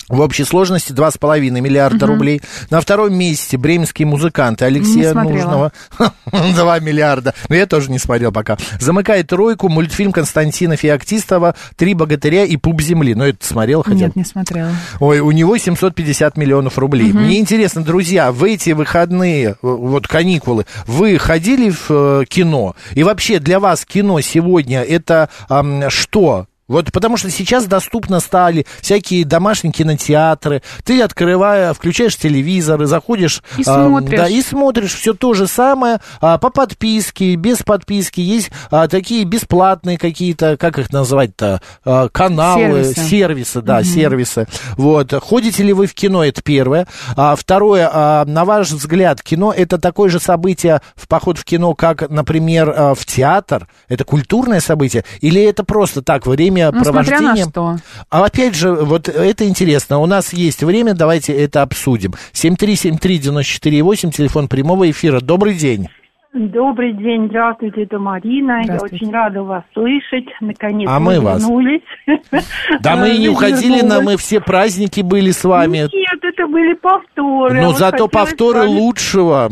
В 0.10 0.22
общей 0.22 0.46
сложности 0.46 0.94
2,5 0.94 1.40
миллиарда 1.60 2.06
рублей. 2.06 2.42
На 2.70 2.80
втором 2.80 3.14
месте 3.14 3.58
бременские 3.58 4.06
музыканты 4.06 4.64
Алексея. 4.66 5.14
Нужного. 5.14 5.74
2 6.32 6.80
миллиарда. 6.80 7.34
Но 7.50 7.56
я 7.56 7.66
тоже 7.66 7.92
не 7.92 8.00
смотрел 8.00 8.32
пока. 8.32 8.58
Замыкает 8.80 9.28
тройку 9.28 9.68
мультфильм 9.68 10.14
Константина 10.14 10.78
Феоктистова 10.78 11.56
«Три 11.76 11.94
богатыря 11.94 12.46
и 12.46 12.56
пуп 12.56 12.82
земли». 12.82 13.16
Ну, 13.16 13.26
это 13.26 13.46
смотрел 13.46 13.84
хотя 13.84 14.06
Нет, 14.06 14.16
не 14.16 14.24
смотрела. 14.24 14.72
Ой, 15.00 15.20
у 15.20 15.32
него 15.32 15.58
750 15.58 16.38
миллионов 16.38 16.78
рублей. 16.78 17.12
Мне 17.12 17.40
интересно, 17.40 17.84
друзья, 17.84 18.32
в 18.32 18.44
эти 18.44 18.72
выходные, 18.72 19.50
э, 19.50 19.56
вот 19.62 20.08
каникулы, 20.08 20.66
вы 20.86 21.18
ходили 21.18 21.70
в 21.70 21.86
э, 21.90 22.26
кино? 22.28 22.76
И 22.94 23.04
вообще 23.04 23.40
для 23.40 23.60
вас 23.60 23.86
кино 23.86 24.22
сегодня 24.22 24.84
это 24.84 25.30
ам, 25.50 25.90
что? 25.90 26.48
Вот 26.68 26.92
потому 26.92 27.16
что 27.16 27.30
сейчас 27.30 27.66
доступно 27.66 28.20
стали 28.20 28.66
всякие 28.82 29.24
домашние 29.24 29.72
кинотеатры. 29.72 30.62
Ты 30.84 31.02
открывая, 31.02 31.74
включаешь 31.74 32.18
телевизор, 32.18 32.82
и 32.82 32.86
заходишь... 32.86 33.42
И 33.58 33.64
а, 33.66 33.88
смотришь. 33.88 34.20
да, 34.20 34.28
и 34.28 34.42
смотришь 34.42 34.94
все 34.94 35.14
то 35.14 35.34
же 35.34 35.48
самое 35.48 36.00
а, 36.20 36.38
по 36.38 36.50
подписке, 36.50 37.36
без 37.36 37.60
подписки. 37.60 38.20
Есть 38.20 38.52
а, 38.70 38.88
такие 38.90 39.24
бесплатные 39.24 39.98
какие-то, 39.98 40.58
как 40.58 40.78
их 40.78 40.92
назвать-то, 40.92 41.62
а, 41.86 42.10
каналы, 42.10 42.84
Сервисы. 42.84 43.10
сервисы, 43.10 43.62
да, 43.62 43.84
сервисы. 43.84 44.48
Вот. 44.76 45.14
Ходите 45.24 45.64
ли 45.64 45.72
вы 45.72 45.88
в 45.88 45.94
кино, 45.94 46.26
это 46.26 46.42
первое. 46.42 46.86
А, 47.16 47.38
второе, 47.38 47.90
а, 47.92 48.26
на 48.26 48.44
ваш 48.44 48.72
взгляд, 48.72 49.22
кино 49.22 49.54
это 49.56 49.78
такое 49.78 50.10
же 50.10 50.20
событие 50.20 50.82
в 50.96 51.08
поход 51.08 51.38
в 51.38 51.46
кино, 51.46 51.74
как, 51.76 52.10
например, 52.10 52.74
а, 52.76 52.94
в 52.94 53.06
театр? 53.06 53.70
Это 53.88 54.04
культурное 54.04 54.60
событие? 54.60 55.06
Или 55.22 55.42
это 55.42 55.64
просто 55.64 56.02
так, 56.02 56.28
время 56.28 56.57
Ну, 56.66 56.84
смотря 56.84 57.18
провождения? 57.18 57.46
на 57.46 57.50
что. 57.52 57.76
А 58.10 58.26
опять 58.26 58.56
же, 58.56 58.72
вот 58.74 59.08
это 59.10 59.48
интересно. 59.48 60.00
У 60.00 60.06
нас 60.06 60.34
есть 60.34 60.64
время, 60.64 60.94
давайте 60.94 61.34
это 61.34 61.62
обсудим. 61.62 62.14
7373948, 62.34 64.12
телефон 64.12 64.48
прямого 64.48 64.90
эфира. 64.90 65.20
Добрый 65.22 65.54
день. 65.56 65.88
Добрый 66.34 66.94
день, 66.94 67.28
здравствуйте, 67.30 67.84
это 67.84 67.98
Марина. 67.98 68.58
Я 68.60 68.64
Здравствуйте. 68.66 68.96
очень 69.06 69.12
рада 69.12 69.42
вас 69.44 69.64
слышать. 69.74 70.26
Наконец 70.40 70.88
А 70.92 71.00
мы 71.00 71.20
вас. 71.20 71.42
вернулись. 71.42 71.82
Да 72.82 72.96
мы 72.96 73.10
и 73.16 73.18
не 73.18 73.30
уходили, 73.34 73.82
на, 73.82 73.96
вернулась. 73.96 74.06
мы 74.06 74.18
все 74.18 74.40
праздники 74.40 75.02
были 75.02 75.32
с 75.32 75.44
вами. 75.44 75.78
Нет, 75.92 76.20
это 76.22 76.46
были 76.48 76.74
повторы. 76.76 77.62
Но 77.62 77.68
Вот 77.70 77.78
зато 77.78 78.08
повторы 78.08 78.68
лучшего. 78.68 79.50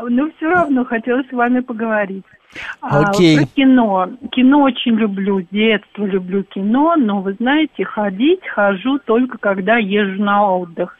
Но 0.00 0.28
все 0.36 0.46
равно 0.48 0.84
хотелось 0.84 1.26
с 1.28 1.32
вами 1.32 1.60
поговорить. 1.60 2.24
А, 2.80 3.00
Окей. 3.00 3.36
про 3.38 3.46
кино. 3.46 4.08
Кино 4.30 4.62
очень 4.62 4.94
люблю, 4.94 5.40
с 5.40 5.46
детства 5.50 6.04
люблю 6.04 6.42
кино, 6.44 6.96
но 6.96 7.20
вы 7.20 7.34
знаете, 7.34 7.84
ходить 7.84 8.46
хожу 8.46 8.98
только 8.98 9.38
когда 9.38 9.76
езжу 9.76 10.22
на 10.22 10.46
отдых. 10.56 10.98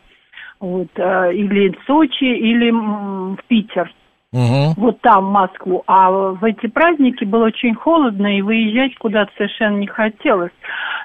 Вот, 0.61 0.89
э, 0.95 1.35
или 1.35 1.71
в 1.71 1.87
Сочи, 1.87 2.25
или 2.25 2.71
в 2.71 3.39
Питер. 3.49 3.91
Мгм. 4.33 4.73
вот 4.79 4.99
там, 5.03 5.27
в 5.27 5.31
Москву. 5.31 5.83
А 5.87 6.11
в 6.11 6.43
эти 6.45 6.67
праздники 6.67 7.25
было 7.25 7.47
очень 7.47 7.75
холодно, 7.75 8.39
и 8.39 8.41
выезжать 8.41 8.97
куда-то 8.97 9.31
совершенно 9.37 9.77
не 9.77 9.87
хотелось. 9.87 10.53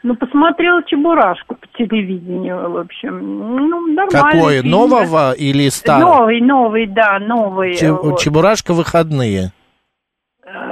Ну, 0.04 0.16
посмотрела 0.16 0.82
«Чебурашку» 0.84 1.56
по 1.56 1.68
телевидению, 1.77 2.72
в 2.72 2.77
общем. 2.77 3.20
Ну, 3.20 3.88
нормально. 3.88 4.32
Какое? 4.32 4.63
Нового 4.63 5.34
или 5.34 5.68
старого? 5.68 6.20
Новый, 6.20 6.39
новый, 6.39 6.86
да, 6.88 7.20
новый. 7.20 7.75
Че- 7.75 7.92
вот. 7.92 8.20
Чебурашка 8.20 8.74
выходные. 8.74 9.51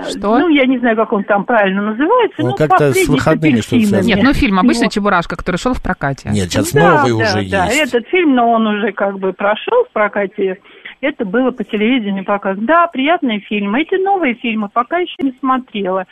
Что? 0.09 0.39
Ну, 0.39 0.49
я 0.49 0.65
не 0.65 0.77
знаю, 0.79 0.95
как 0.95 1.11
он 1.11 1.23
там 1.23 1.43
правильно 1.43 1.81
называется. 1.81 2.41
Ну, 2.41 2.49
ну, 2.49 2.55
как-то 2.55 2.93
с 2.93 3.07
выходными 3.07 3.59
что-то. 3.59 4.01
Нет, 4.03 4.19
ну 4.23 4.33
фильм 4.33 4.59
обычно 4.59 4.85
Вот. 4.85 4.93
Чебурашка, 4.93 5.35
который 5.35 5.57
шел 5.57 5.73
в 5.73 5.81
прокате. 5.81 6.29
Нет, 6.29 6.49
сейчас 6.49 6.71
Да, 6.71 7.03
новый 7.03 7.11
да, 7.11 7.15
уже 7.17 7.49
да, 7.49 7.65
есть. 7.65 7.93
этот 7.93 8.07
фильм, 8.07 8.35
но 8.35 8.51
он 8.51 8.67
уже 8.67 8.91
как 8.93 9.19
бы 9.19 9.33
прошел 9.33 9.85
в 9.89 9.91
прокате. 9.91 10.59
Это 11.01 11.25
было 11.25 11.51
по 11.51 11.63
телевидению 11.63 12.23
показ. 12.23 12.57
Да, 12.59 12.87
приятный 12.87 13.39
фильм. 13.39 13.75
Эти 13.75 13.95
новые 13.95 14.35
фильмы 14.35 14.69
пока 14.69 14.97
еще 14.97 15.15
не 15.19 15.33
смотрела. 15.39 16.05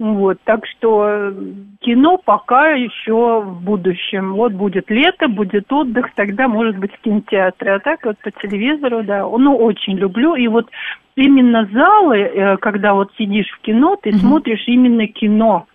Вот, 0.00 0.38
так 0.42 0.66
что 0.66 1.32
кино 1.80 2.18
пока 2.18 2.70
еще 2.70 3.42
в 3.42 3.62
будущем. 3.62 4.34
Вот 4.34 4.52
будет 4.52 4.90
лето, 4.90 5.28
будет 5.28 5.72
отдых, 5.72 6.06
тогда 6.16 6.48
может 6.48 6.76
быть 6.78 6.92
в 6.92 7.00
кинотеатре. 7.00 7.74
А 7.74 7.78
так 7.78 8.04
вот 8.04 8.18
по 8.18 8.32
телевизору, 8.32 9.04
да, 9.04 9.20
ну 9.20 9.56
очень 9.56 9.96
люблю. 9.96 10.34
И 10.34 10.48
вот 10.48 10.68
именно 11.14 11.68
залы, 11.72 12.18
э, 12.18 12.56
когда 12.56 12.94
вот 12.94 13.12
сидишь 13.16 13.48
в 13.50 13.60
кино, 13.60 13.96
ты 14.02 14.12
смотришь 14.18 14.64
именно 14.66 15.06
кино. 15.06 15.66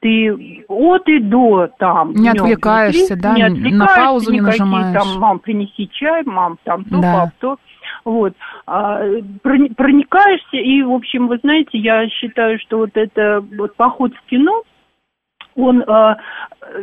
Ты 0.00 0.64
от 0.68 1.08
и 1.08 1.18
до 1.18 1.68
там. 1.78 2.12
Не 2.12 2.28
отвлекаешься, 2.28 3.14
внутри, 3.14 3.22
да, 3.22 3.34
не 3.34 3.42
на 3.42 3.46
отвлекаешься, 3.46 3.96
паузу 3.96 4.32
не 4.32 4.40
нажимаешь. 4.42 5.02
Там, 5.02 5.18
мам, 5.18 5.38
принеси 5.38 5.88
чай, 5.90 6.22
мам, 6.26 6.58
там 6.64 6.84
то, 6.84 7.00
Да. 7.00 7.12
пап, 7.14 7.30
то. 7.40 7.56
Вот. 8.04 8.34
А, 8.66 9.02
прони- 9.42 9.74
проникаешься, 9.74 10.56
и, 10.56 10.82
в 10.82 10.92
общем, 10.92 11.28
вы 11.28 11.38
знаете, 11.38 11.78
я 11.78 12.08
считаю, 12.08 12.58
что 12.58 12.78
вот 12.78 12.90
это 12.94 13.44
вот 13.56 13.76
поход 13.76 14.12
в 14.14 14.30
кино, 14.30 14.62
он 15.56 15.84
а, 15.86 16.18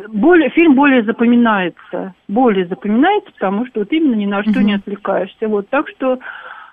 более, 0.07 0.49
фильм 0.49 0.75
более 0.75 1.03
запоминается, 1.03 2.13
более 2.27 2.65
запоминается, 2.67 3.31
потому 3.33 3.65
что 3.67 3.81
вот 3.81 3.91
именно 3.91 4.15
ни 4.15 4.25
на 4.25 4.43
что 4.43 4.63
не 4.63 4.73
отвлекаешься. 4.73 5.47
Вот, 5.47 5.69
так 5.69 5.89
что 5.89 6.19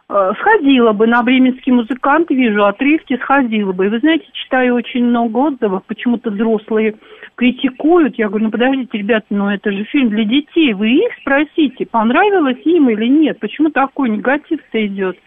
сходила 0.08 0.92
бы 0.92 1.06
на 1.06 1.22
бременский 1.22 1.72
музыкант, 1.72 2.30
вижу 2.30 2.64
отрывки, 2.64 3.18
сходила 3.18 3.72
бы. 3.72 3.86
И 3.86 3.88
вы 3.88 3.98
знаете, 3.98 4.26
читаю 4.32 4.74
очень 4.74 5.04
много 5.04 5.36
отзывов, 5.38 5.84
почему-то 5.86 6.30
взрослые 6.30 6.94
критикуют. 7.34 8.16
Я 8.16 8.28
говорю, 8.28 8.46
ну 8.46 8.50
подождите, 8.50 8.98
ребята, 8.98 9.26
ну 9.30 9.50
это 9.50 9.70
же 9.70 9.84
фильм 9.84 10.08
для 10.08 10.24
детей. 10.24 10.72
Вы 10.72 10.90
их 10.92 11.12
спросите, 11.20 11.86
понравилось 11.86 12.60
им 12.64 12.88
или 12.88 13.06
нет. 13.06 13.38
Почему 13.38 13.70
такой 13.70 14.08
негатив-то 14.08 14.86
идет? 14.86 15.18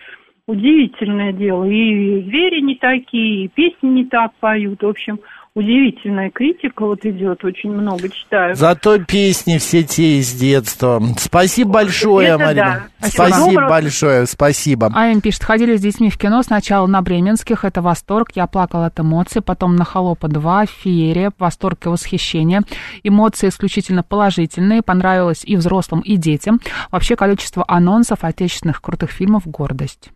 Удивительное 0.48 1.32
дело. 1.32 1.64
И 1.66 2.24
звери 2.24 2.62
не 2.62 2.76
такие, 2.76 3.46
и 3.46 3.48
песни 3.50 3.88
не 3.88 4.06
так 4.06 4.32
поют. 4.40 4.82
В 4.82 4.88
общем, 4.88 5.20
удивительная 5.54 6.30
критика 6.30 6.86
вот 6.86 7.06
идет, 7.06 7.44
очень 7.44 7.72
много 7.72 8.10
читаю. 8.10 8.56
Зато 8.56 9.04
песни 9.04 9.58
все 9.58 9.84
те 9.84 10.20
из 10.20 10.34
детства. 10.34 11.02
Спасибо 11.18 11.72
большое, 11.72 12.30
Это 12.30 12.38
Марина. 12.40 12.90
да. 13.00 13.08
Спасибо 13.08 13.68
большое, 13.68 14.26
спасибо. 14.26 14.92
Айн 14.96 15.22
пишет, 15.22 15.44
ходили 15.44 15.76
с 15.76 15.82
детьми 15.82 16.10
в 16.10 16.18
кино 16.18 16.42
сначала 16.44 16.88
на 16.88 17.02
Бременских, 17.02 17.66
это 17.66 17.82
восторг, 17.82 18.30
я 18.36 18.48
плакала 18.48 18.86
от 18.86 19.00
эмоций, 19.00 19.42
потом 19.42 19.76
на 19.76 19.84
Холопа 19.84 20.28
2, 20.28 20.66
феерия, 20.68 21.32
восторг 21.38 21.86
и 21.86 21.90
восхищение. 21.90 22.62
Эмоции 23.04 23.50
исключительно 23.50 24.04
положительные, 24.04 24.82
понравилось 24.82 25.44
и 25.44 25.56
взрослым, 25.56 26.02
и 26.02 26.16
детям. 26.16 26.60
Вообще 26.92 27.16
количество 27.16 27.66
анонсов 27.68 28.24
отечественных 28.24 28.82
крутых 28.82 29.12
фильмов– 29.12 29.44
гордость. 29.46 30.12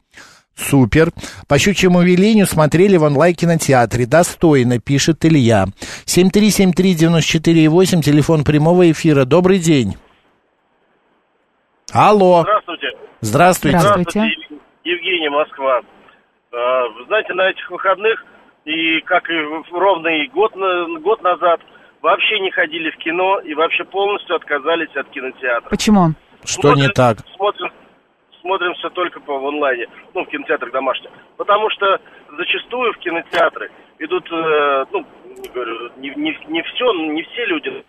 Супер. 0.55 1.09
По 1.47 1.57
щучьему 1.59 2.01
велению 2.01 2.45
смотрели 2.47 2.97
в 2.97 3.03
онлайн-кинотеатре. 3.03 4.05
Достойно, 4.05 4.79
пишет 4.79 5.23
Илья. 5.25 5.65
7373948, 6.05 8.01
телефон 8.01 8.43
прямого 8.43 8.89
эфира. 8.91 9.25
Добрый 9.25 9.59
день. 9.59 9.95
Алло. 11.93 12.41
Здравствуйте. 12.41 12.87
Здравствуйте. 13.21 13.79
Здравствуйте. 13.79 14.19
Ев- 14.19 14.59
Евгений, 14.85 15.29
Москва. 15.29 15.81
А, 16.51 16.87
Вы 16.89 17.05
знаете, 17.07 17.33
на 17.33 17.49
этих 17.49 17.69
выходных, 17.69 18.23
и 18.65 18.99
как 19.01 19.29
и 19.29 19.33
в- 19.33 19.73
ровно 19.73 20.07
и 20.07 20.27
год, 20.29 20.55
на- 20.55 20.99
год 21.01 21.21
назад, 21.21 21.59
вообще 22.01 22.39
не 22.39 22.51
ходили 22.51 22.89
в 22.91 22.97
кино 22.97 23.39
и 23.41 23.53
вообще 23.53 23.83
полностью 23.83 24.35
отказались 24.35 24.95
от 24.95 25.09
кинотеатра. 25.09 25.69
Почему? 25.69 26.13
Что 26.45 26.73
не 26.75 26.87
так? 26.89 27.17
Смотрим, 27.35 27.69
смотрим 28.45 28.75
все 28.75 28.91
только 28.91 29.19
по 29.19 29.39
в 29.39 29.47
онлайне, 29.47 29.87
ну, 30.13 30.23
в 30.23 30.29
кинотеатрах 30.29 30.71
домашних. 30.71 31.09
Потому 31.35 31.67
что 31.71 31.99
зачастую 32.37 32.93
в 32.93 32.97
кинотеатры 32.99 33.71
идут, 33.97 34.31
э, 34.31 34.85
ну, 34.91 35.05
не 35.97 36.09
не, 36.09 36.15
не, 36.15 36.37
не 36.47 36.61
все, 36.61 36.93
не 36.93 37.23
все 37.23 37.45
люди, 37.45 37.83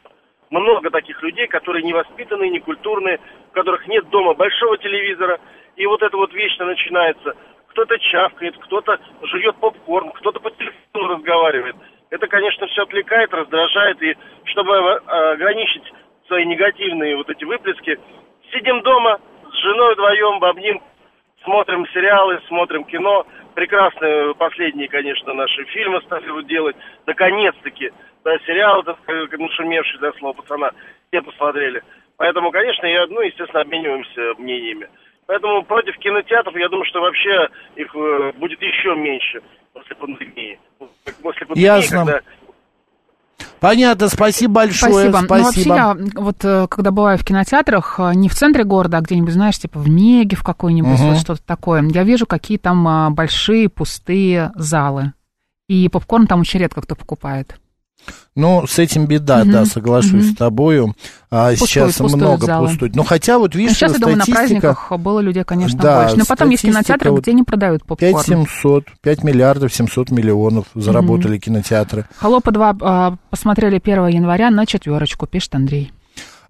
много 0.49 0.91
таких 0.91 1.23
людей, 1.23 1.47
которые 1.47 1.83
не 1.83 1.93
воспитанные, 1.93 2.51
не 2.51 2.61
культурные, 2.61 3.21
у 3.51 3.55
которых 3.55 3.87
нет 3.87 4.09
дома 4.09 4.33
большого 4.33 4.79
телевизора, 4.79 5.39
и 5.77 5.85
вот 5.85 6.03
это 6.03 6.17
вот 6.17 6.33
вечно 6.33 6.65
начинается. 6.65 7.37
Кто-то 7.69 7.99
чавкает, 7.99 8.57
кто-то 8.59 8.99
жует 9.25 9.57
попкорн, 9.57 10.11
кто-то 10.13 10.41
по 10.41 10.51
телефону 10.53 11.17
разговаривает. 11.17 11.77
Это, 12.09 12.27
конечно, 12.29 12.67
все 12.69 12.85
отвлекает, 12.85 13.35
раздражает, 13.35 14.01
и 14.01 14.17
чтобы 14.45 14.75
ограничить 15.35 15.93
свои 16.29 16.47
негативные 16.47 17.17
вот 17.17 17.29
эти 17.29 17.45
выплески, 17.45 17.99
сидим 18.53 18.81
дома 18.83 19.21
с 19.53 19.62
женой 19.62 19.95
вдвоем, 19.95 20.38
бобним, 20.41 20.81
смотрим 21.45 21.87
сериалы, 21.88 22.41
смотрим 22.49 22.85
кино. 22.85 23.26
Прекрасные 23.55 24.35
последние, 24.35 24.88
конечно, 24.88 25.33
наши 25.33 25.65
фильмы 25.67 26.00
стали 26.03 26.29
вот 26.29 26.47
делать. 26.47 26.76
Наконец-таки, 27.07 27.91
да, 28.25 28.38
сериалы, 28.41 28.83
так 28.83 28.99
сказать, 29.03 29.33
нашумевшие, 29.38 30.00
да, 30.00 30.12
слово 30.19 30.35
пацана, 30.35 30.71
все 31.09 31.23
посмотрели. 31.23 31.83
Поэтому, 32.19 32.50
конечно, 32.50 32.87
я, 32.87 33.07
ну, 33.07 33.21
естественно, 33.21 33.62
обмениваемся 33.62 34.35
мнениями. 34.38 34.88
Поэтому 35.26 35.62
против 35.65 35.97
кинотеатров, 35.99 36.55
я 36.57 36.69
думаю, 36.69 36.87
что 36.87 37.00
вообще 37.00 37.49
их 37.75 37.95
э, 37.95 38.33
будет 38.37 38.61
еще 38.62 38.95
меньше 38.95 39.43
после 39.73 39.97
пандемии. 39.97 40.59
После 41.23 41.47
пандемии, 41.47 41.67
Ясно. 41.67 41.99
когда 41.99 42.21
Понятно, 43.61 44.09
спасибо 44.09 44.55
большое. 44.55 45.11
Спасибо. 45.11 45.35
Ну, 45.37 45.45
вообще, 45.45 45.63
я 45.63 45.97
вот 46.15 46.37
э, 46.45 46.67
когда 46.69 46.91
бываю 46.91 47.19
в 47.19 47.25
кинотеатрах, 47.25 47.97
э, 47.99 48.15
не 48.15 48.29
в 48.29 48.35
центре 48.35 48.65
города, 48.65 48.99
а 48.99 49.01
где-нибудь, 49.01 49.33
знаешь, 49.33 49.59
типа 49.59 49.79
в 49.79 49.89
Меге 49.89 50.37
в 50.37 50.43
какой-нибудь, 50.43 50.99
Мгм. 50.99 51.09
вот 51.11 51.19
что-то 51.19 51.43
такое, 51.45 51.83
я 51.83 52.05
вижу, 52.05 52.27
какие 52.27 52.59
там 52.59 52.87
а, 52.87 53.11
большие 53.11 53.69
пустые 53.69 54.53
залы. 54.55 55.13
И 55.69 55.89
попкорн 55.89 56.27
там 56.27 56.41
очень 56.41 56.61
редко 56.61 56.81
кто 56.83 56.95
покупает. 56.95 57.59
Ну, 58.35 58.67
с 58.67 58.79
этим 58.79 59.07
беда, 59.07 59.39
Мгм, 59.45 59.53
да, 59.53 59.65
соглашусь 59.65 60.13
мгм. 60.13 60.33
с 60.33 60.37
тобою. 60.37 60.95
А, 61.31 61.51
Пустуют, 61.51 61.71
сейчас 61.71 61.87
пустуют 61.97 62.15
много 62.15 62.47
залы. 62.47 62.69
пустует. 62.69 62.95
Ну, 62.95 63.03
хотя 63.03 63.39
вот, 63.39 63.55
Ну, 63.55 63.61
видишь, 63.61 63.77
сейчас, 63.77 63.93
я 63.95 63.99
думаю, 63.99 64.19
на 64.19 64.27
праздниках 64.27 64.93
было 64.99 65.21
людей, 65.21 65.45
конечно, 65.45 65.79
Да, 65.79 66.03
больше. 66.03 66.19
Но 66.19 66.25
потом 66.29 66.51
есть 66.51 66.63
кинотеатры, 66.63 67.11
вот 67.11 67.23
где 67.23 67.33
не 67.33 67.45
продают 67.45 67.85
попкорн. 67.85 68.13
5 68.15 68.27
700, 68.27 68.85
5 69.01 69.25
миллиардов 69.25 69.73
700 69.75 70.11
миллионов 70.11 70.67
заработали 70.75 71.39
кинотеатры. 71.39 72.05
Холопа 72.19 72.51
2 72.53 72.77
а, 72.81 73.17
посмотрели 73.31 73.81
1 73.83 74.07
января 74.09 74.51
на 74.51 74.67
четверочку, 74.67 75.27
пишет 75.27 75.55
Андрей. 75.55 75.93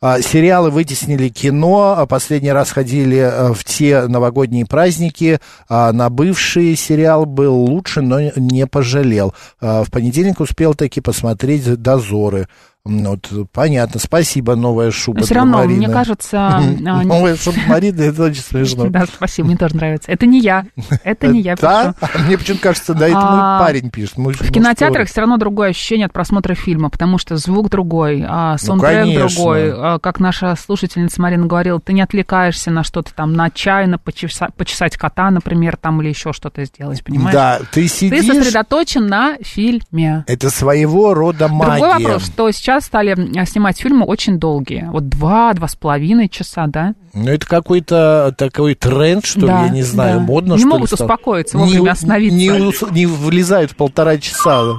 А, 0.01 0.21
сериалы 0.21 0.71
вытеснили 0.71 1.29
кино. 1.29 1.95
А 1.99 2.07
Последний 2.07 2.53
раз 2.53 2.71
ходили 2.71 3.19
а, 3.19 3.53
в 3.53 3.65
те 3.65 4.07
новогодние 4.07 4.67
праздники. 4.67 5.41
На 5.69 6.09
бывший 6.11 6.77
сериал 6.77 7.27
был 7.27 7.55
лучше, 7.55 8.01
но 8.01 8.21
не 8.37 8.67
пожалел. 8.67 9.35
В 9.61 9.87
понедельник 9.91 10.41
успел 10.41 10.75
таки 10.75 11.01
посмотреть 11.01 11.81
«Дозоры». 11.81 12.49
Вот, 12.87 13.31
понятно. 13.53 14.01
Спасибо, 14.01 14.55
новая 14.55 14.91
шуба 14.91 15.21
Но 15.21 15.25
все 15.27 15.35
равно, 15.35 15.59
Марины. 15.59 15.79
мне 15.79 15.89
кажется... 15.89 16.39
а, 16.57 16.61
Новая 17.03 17.37
шуба 17.37 17.59
Марины, 17.67 18.03
это 18.03 18.25
очень 18.25 18.43
смешно. 18.49 18.87
Да, 18.89 19.05
спасибо, 19.07 19.49
мне 19.49 19.57
тоже 19.57 19.77
нравится. 19.77 20.11
Это 20.13 20.27
не 20.27 20.41
я, 20.41 20.65
это 21.05 21.27
не 21.29 21.41
я 21.41 21.57
Да? 21.57 21.95
пишу. 22.01 22.19
Мне 22.27 22.39
почему-то 22.39 22.63
кажется, 22.63 22.95
да, 22.95 23.07
это 23.09 23.19
А, 23.19 23.59
мой 23.59 23.67
парень 23.67 23.91
пишет. 23.91 24.17
В 24.17 24.53
кинотеатрах 24.53 25.09
все 25.09 25.21
равно 25.21 25.37
другое 25.37 25.71
ощущение 25.71 26.07
от 26.07 26.13
просмотра 26.13 26.55
фильма, 26.55 26.91
потому 26.91 27.19
что 27.19 27.37
звук 27.37 27.69
другой, 27.71 28.25
а 28.27 28.57
саундтрек 28.59 28.93
Ну, 28.93 28.99
конечно. 29.13 29.29
другой. 29.37 29.73
А, 29.73 29.99
Как 29.99 30.21
наша 30.21 30.55
слушательница 30.57 31.21
Марина 31.21 31.47
говорила, 31.47 31.81
ты 31.81 31.93
не 31.93 32.03
отвлекаешься 32.03 32.71
на 32.71 32.85
что-то 32.85 33.13
там, 33.15 33.33
на 33.35 33.51
чай, 33.51 33.87
на 33.87 33.97
почеса- 33.99 34.51
почесать 34.57 34.97
кота, 34.97 35.31
например, 35.31 35.77
там 35.77 36.01
или 36.03 36.09
еще 36.11 36.33
что-то 36.33 36.65
сделать, 36.65 37.03
понимаешь? 37.03 37.35
Да, 37.35 37.59
ты 37.73 37.83
Ты 37.83 37.89
сидишь... 37.89 38.27
сосредоточен 38.27 39.07
на 39.07 39.37
фильме. 39.43 40.25
Это 40.27 40.51
своего 40.51 41.15
рода 41.15 41.49
магия. 41.49 41.79
Другой 41.81 42.05
вопрос, 42.05 42.27
что 42.27 42.51
сейчас 42.51 42.76
стали 42.81 43.15
а, 43.39 43.45
снимать 43.45 43.81
фильмы 43.81 44.05
очень 44.05 44.39
долгие. 44.39 44.89
Вот 44.91 45.09
два, 45.09 45.53
два 45.55 45.69
с 45.69 45.77
половиной 45.77 46.29
часа, 46.29 46.67
да? 46.67 46.95
Ну, 47.15 47.29
это 47.31 47.47
какой-то 47.47 48.35
такой 48.37 48.75
тренд, 48.75 49.25
что 49.25 49.47
Да, 49.47 49.63
ли, 49.63 49.69
я 49.69 49.73
не 49.75 49.83
знаю, 49.83 50.19
да. 50.21 50.25
модно, 50.27 50.53
Не 50.55 50.59
что 50.61 50.69
могут 50.69 50.91
ли, 50.91 50.97
стало? 50.97 51.09
успокоиться, 51.09 51.59
вовремя 51.59 51.81
не, 51.83 51.89
остановиться. 51.89 52.37
Не, 52.37 53.01
не 53.01 53.07
влезают 53.07 53.73
в 53.73 53.77
полтора 53.77 54.19
часа. 54.19 54.75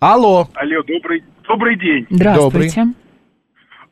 Алло. 0.00 0.48
Алло, 0.54 0.82
добрый, 0.82 1.22
добрый 1.46 1.78
день. 1.78 2.06
Здравствуйте. 2.10 2.86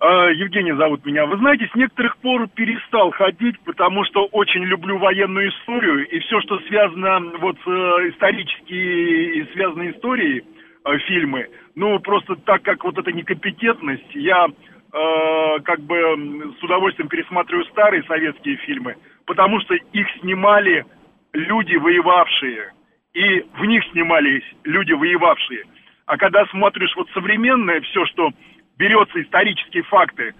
А, 0.00 0.30
Евгений 0.30 0.72
зовут 0.76 1.04
меня. 1.04 1.26
Вы 1.26 1.38
знаете, 1.38 1.68
с 1.72 1.74
некоторых 1.74 2.16
пор 2.18 2.48
перестал 2.54 3.10
ходить, 3.10 3.58
потому 3.64 4.04
что 4.04 4.26
очень 4.30 4.62
люблю 4.64 4.96
военную 4.98 5.50
историю 5.50 6.08
и 6.08 6.20
все, 6.20 6.40
что 6.42 6.58
связано 6.68 7.18
вот 7.40 7.56
с 7.56 7.68
э, 7.68 8.10
исторические 8.14 9.40
и 9.42 9.52
связанные 9.54 9.90
историей 9.90 10.38
э, 10.38 10.57
фильмы. 11.06 11.48
Ну, 11.74 11.98
просто 12.00 12.36
так 12.36 12.62
как 12.62 12.84
вот 12.84 12.96
эта 12.98 13.12
некомпетентность, 13.12 14.14
я 14.14 14.46
э, 14.46 15.60
как 15.64 15.80
бы 15.80 16.54
с 16.58 16.62
удовольствием 16.62 17.08
пересматриваю 17.08 17.64
старые 17.66 18.02
советские 18.04 18.56
фильмы, 18.56 18.96
потому 19.26 19.60
что 19.60 19.74
их 19.74 20.06
снимали 20.20 20.84
люди, 21.32 21.76
воевавшие. 21.76 22.72
И 23.14 23.40
в 23.58 23.64
них 23.64 23.82
снимались 23.92 24.44
люди, 24.64 24.92
воевавшие. 24.92 25.64
А 26.06 26.16
когда 26.16 26.46
смотришь 26.46 26.94
вот 26.96 27.08
современное, 27.10 27.80
все, 27.80 28.06
что 28.06 28.30
берется 28.78 29.20
исторические 29.20 29.82
факты, 29.84 30.34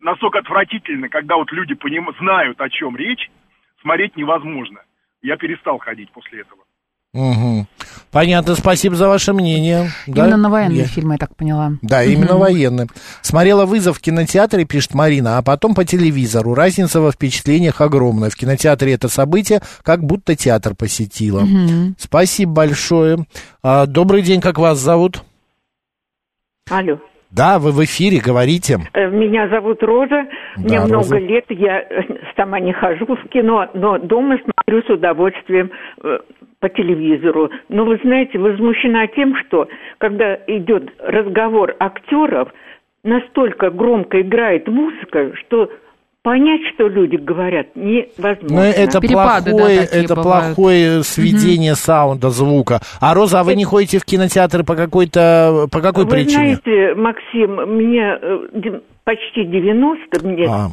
настолько 0.00 0.40
отвратительно, 0.40 1.08
когда 1.08 1.36
вот 1.36 1.52
люди 1.52 1.74
поним... 1.74 2.10
знают, 2.18 2.60
о 2.60 2.68
чем 2.68 2.96
речь, 2.96 3.30
смотреть 3.80 4.16
невозможно. 4.16 4.80
Я 5.22 5.36
перестал 5.36 5.78
ходить 5.78 6.10
после 6.10 6.40
этого. 6.40 6.62
Мгм. 7.12 7.66
Понятно, 8.12 8.54
спасибо 8.54 8.94
за 8.94 9.08
ваше 9.08 9.32
мнение. 9.32 9.88
Да? 10.06 10.24
Именно 10.26 10.36
на 10.36 10.50
военные 10.50 10.80
Я- 10.80 10.86
фильмы, 10.86 11.14
я 11.14 11.18
так 11.18 11.34
поняла. 11.34 11.72
Да, 11.80 12.04
именно 12.04 12.36
военные. 12.36 12.88
Смотрела 13.22 13.64
вызов 13.64 13.96
в 13.98 14.00
кинотеатре, 14.02 14.66
пишет 14.66 14.94
Марина, 14.94 15.38
а 15.38 15.42
потом 15.42 15.74
по 15.74 15.84
телевизору. 15.86 16.52
Разница 16.54 17.00
во 17.00 17.10
впечатлениях 17.10 17.80
огромная. 17.80 18.28
В 18.28 18.36
кинотеатре 18.36 18.92
это 18.92 19.08
событие, 19.08 19.60
как 19.82 20.04
будто 20.04 20.36
театр 20.36 20.74
посетила. 20.78 21.42
Спасибо 21.96 22.52
большое. 22.52 23.18
А, 23.62 23.86
добрый 23.86 24.20
день, 24.22 24.42
как 24.42 24.58
вас 24.58 24.78
зовут? 24.78 25.22
Алло. 26.70 26.98
Да, 27.30 27.58
вы 27.58 27.72
в 27.72 27.82
эфире, 27.82 28.20
говорите. 28.20 28.78
Э, 28.92 29.08
Меня 29.08 29.48
зовут 29.48 29.82
Роза. 29.82 30.24
Мне 30.58 30.78
Да, 30.80 30.84
много 30.86 30.96
Роза. 30.96 31.16
лет. 31.18 31.44
Я 31.48 31.80
сама 32.36 32.60
не 32.60 32.74
хожу 32.74 33.06
в 33.06 33.28
кино, 33.30 33.68
но 33.72 33.96
дома 33.98 34.36
смотрю 34.44 34.82
с 34.82 34.90
удовольствием 34.90 35.70
э, 36.04 36.18
по 36.62 36.68
телевизору. 36.68 37.50
Но 37.68 37.84
вы 37.84 37.98
знаете, 38.04 38.38
возмущена 38.38 39.08
тем, 39.08 39.34
что 39.44 39.68
когда 39.98 40.36
идет 40.46 40.90
разговор 41.00 41.74
актеров, 41.80 42.48
настолько 43.02 43.70
громко 43.70 44.20
играет 44.20 44.68
музыка, 44.68 45.32
что 45.40 45.68
понять, 46.22 46.60
что 46.72 46.86
люди 46.86 47.16
говорят, 47.16 47.74
невозможно. 47.74 48.48
Ну, 48.48 48.60
это 48.60 49.00
Перепады, 49.00 49.50
да, 49.50 49.56
плохое, 49.56 49.80
такие 49.80 50.04
это 50.04 50.14
бывают. 50.14 50.54
плохое 50.54 51.02
сведение 51.02 51.74
саунда, 51.74 52.30
звука. 52.30 52.80
А 53.00 53.12
Роза, 53.12 53.40
а 53.40 53.44
вы 53.44 53.56
не 53.56 53.64
ходите 53.64 53.98
в 53.98 54.04
кинотеатр 54.04 54.62
по 54.62 54.76
какой-то, 54.76 55.66
по 55.72 55.80
какой 55.80 56.04
Вы 56.04 56.10
причине? 56.10 56.58
знаете, 56.62 56.94
Максим, 56.94 57.76
меня 57.76 58.18
э, 58.22 58.80
почти 59.04 59.44
90, 59.44 60.26
мне 60.26 60.46
А, 60.48 60.68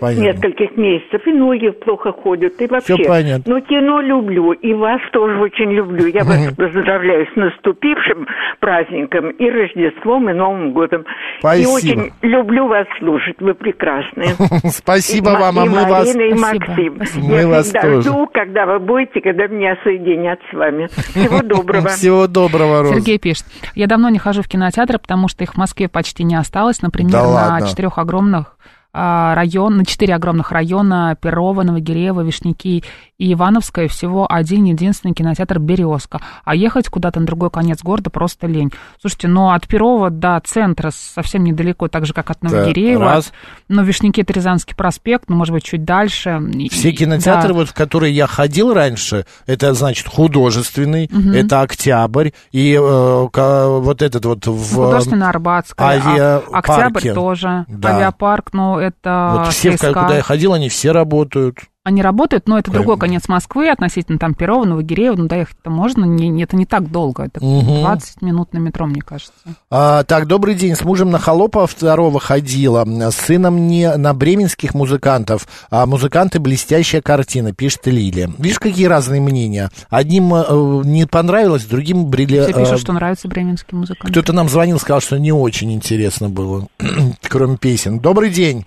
понятно. 0.00 0.22
нескольких 0.22 0.76
месяцев, 0.76 1.26
и 1.26 1.32
ноги 1.32 1.70
плохо 1.70 2.12
ходят, 2.12 2.60
и 2.60 2.66
вообще. 2.66 2.94
Всё 2.94 3.04
понятно. 3.08 3.54
Но 3.54 3.60
кино 3.60 4.00
люблю, 4.00 4.52
и 4.52 4.72
вас 4.74 5.00
тоже 5.12 5.38
очень 5.40 5.72
люблю. 5.72 6.06
Я 6.06 6.24
вас 6.24 6.52
поздравляю 6.54 7.26
с 7.32 7.36
наступившим 7.36 8.26
праздником, 8.60 9.30
и 9.30 9.50
Рождеством, 9.50 10.28
и 10.30 10.32
Новым 10.32 10.72
годом. 10.72 11.04
Спасибо. 11.40 11.68
И 11.70 11.72
очень 11.74 12.12
люблю 12.22 12.68
вас 12.68 12.86
слушать, 12.98 13.36
вы 13.40 13.54
прекрасные. 13.54 14.28
Спасибо 14.70 15.32
И 15.32 15.36
вам, 15.36 15.58
а 15.58 15.64
и 15.64 15.68
мы 15.68 15.82
вас... 15.84 16.14
Марина, 16.14 16.22
и 16.22 16.34
Максим. 16.34 16.94
спасибо. 16.96 17.26
Мы 17.28 17.34
Я 17.40 17.48
вас 17.48 17.64
всегда 17.66 17.80
тоже. 17.82 18.00
жду, 18.02 18.28
когда 18.32 18.66
вы 18.66 18.78
будете, 18.78 19.20
когда 19.20 19.46
меня 19.46 19.76
соединят 19.84 20.38
с 20.50 20.54
вами. 20.54 20.86
Всего 20.86 21.42
доброго. 21.42 21.88
Всего 21.88 22.26
доброго, 22.26 22.80
Роза. 22.82 22.94
Сергей 22.94 23.18
пишет, 23.18 23.44
я 23.74 23.86
давно 23.86 24.08
не 24.10 24.18
хожу 24.18 24.42
в 24.42 24.48
кинотеатры, 24.48 24.98
потому 24.98 25.28
что 25.28 25.44
их 25.44 25.54
в 25.54 25.56
Москве 25.56 25.88
почти 25.88 26.24
не 26.24 26.36
осталось. 26.36 26.82
Например, 26.82 27.12
Да 27.12 27.24
на 27.24 27.63
ладно? 27.64 27.70
четырех 27.70 27.98
огромных 27.98 28.56
а, 28.96 29.34
район, 29.34 29.76
на 29.76 29.84
четыре 29.84 30.14
огромных 30.14 30.52
района 30.52 31.18
Перова, 31.20 31.64
Новогиреево, 31.64 32.20
Вишняки 32.20 32.84
и 33.24 33.32
Ивановская 33.32 33.88
всего 33.88 34.26
один 34.30 34.64
единственный 34.64 35.14
кинотеатр 35.14 35.58
«Березка». 35.58 36.20
А 36.44 36.54
ехать 36.54 36.88
куда-то 36.90 37.20
на 37.20 37.26
другой 37.26 37.48
конец 37.50 37.82
города 37.82 38.10
просто 38.10 38.46
лень. 38.46 38.70
Слушайте, 39.00 39.28
ну 39.28 39.50
от 39.50 39.66
Перова 39.66 40.10
до 40.10 40.40
центра 40.44 40.90
совсем 40.94 41.42
недалеко, 41.44 41.88
так 41.88 42.04
же, 42.04 42.12
как 42.12 42.30
от 42.30 42.42
Новогиреева. 42.42 43.02
раз. 43.02 43.32
Но 43.68 43.82
Вишняки 43.82 44.20
это 44.20 44.34
Рязанский 44.34 44.76
проспект, 44.76 45.30
ну, 45.30 45.36
может 45.36 45.54
быть, 45.54 45.64
чуть 45.64 45.84
дальше. 45.84 46.38
Все 46.70 46.92
кинотеатры, 46.92 47.48
да. 47.48 47.54
вот, 47.54 47.68
в 47.70 47.74
которые 47.74 48.12
я 48.14 48.26
ходил 48.26 48.74
раньше, 48.74 49.24
это, 49.46 49.72
значит, 49.72 50.06
художественный, 50.06 51.08
Мгм. 51.10 51.32
это 51.32 51.62
Октябрь, 51.62 52.30
и 52.52 52.74
э, 52.74 52.78
вот 52.80 54.02
этот 54.02 54.24
вот 54.26 54.46
в... 54.46 54.74
Художественная 54.74 55.28
Арбатская, 55.30 55.86
а- 55.86 55.90
авиапарке. 55.92 56.72
Октябрь 56.72 57.14
тоже, 57.14 57.64
Да. 57.68 57.96
авиапарк, 57.96 58.52
но 58.52 58.78
это 58.80 59.38
Вот 59.44 59.52
все, 59.54 59.72
КСК. 59.72 59.88
куда 59.88 60.16
я 60.16 60.22
ходил, 60.22 60.52
они 60.52 60.68
все 60.68 60.92
работают. 60.92 61.58
Они 61.86 62.00
работают, 62.00 62.48
но 62.48 62.58
это 62.58 62.70
Прям. 62.70 62.82
другой 62.82 62.98
конец 62.98 63.28
Москвы, 63.28 63.68
относительно 63.68 64.18
там 64.18 64.32
Перова, 64.32 64.64
Новогиреева, 64.64 65.16
ну 65.16 65.26
доехать-то 65.26 65.68
можно, 65.68 66.06
не, 66.06 66.42
это 66.42 66.56
не 66.56 66.64
так 66.64 66.90
долго, 66.90 67.24
это 67.24 67.44
Мгм. 67.44 67.80
20 67.80 68.22
минут 68.22 68.54
на 68.54 68.58
метро, 68.58 68.86
мне 68.86 69.02
кажется. 69.02 69.34
А, 69.70 70.02
так, 70.04 70.26
добрый 70.26 70.54
день. 70.54 70.76
С 70.76 70.82
мужем 70.82 71.10
на 71.10 71.18
Холопа 71.18 71.66
второго 71.66 72.20
ходила. 72.20 72.86
С 73.10 73.16
сыном 73.16 73.66
не 73.66 73.94
на 73.98 74.14
бременских 74.14 74.72
музыкантов, 74.72 75.46
а 75.70 75.84
музыканты 75.84 76.38
блестящая 76.38 77.02
картина, 77.02 77.52
пишет 77.52 77.86
Лилия. 77.86 78.30
Видишь, 78.38 78.60
какие 78.60 78.86
разные 78.86 79.20
мнения. 79.20 79.68
Одним 79.90 80.32
э, 80.34 80.82
не 80.86 81.06
понравилось, 81.06 81.66
другим 81.66 82.06
брили... 82.06 82.40
Все 82.44 82.54
пишут, 82.54 82.72
э, 82.72 82.78
что 82.78 82.92
нравится 82.94 83.28
бременский 83.28 83.76
музыкант. 83.76 84.10
Кто-то 84.10 84.32
нам 84.32 84.48
звонил, 84.48 84.78
сказал, 84.78 85.02
что 85.02 85.18
не 85.18 85.32
очень 85.32 85.70
интересно 85.70 86.30
было, 86.30 86.66
кроме 87.28 87.58
песен. 87.58 87.98
Добрый 88.00 88.30
день. 88.30 88.64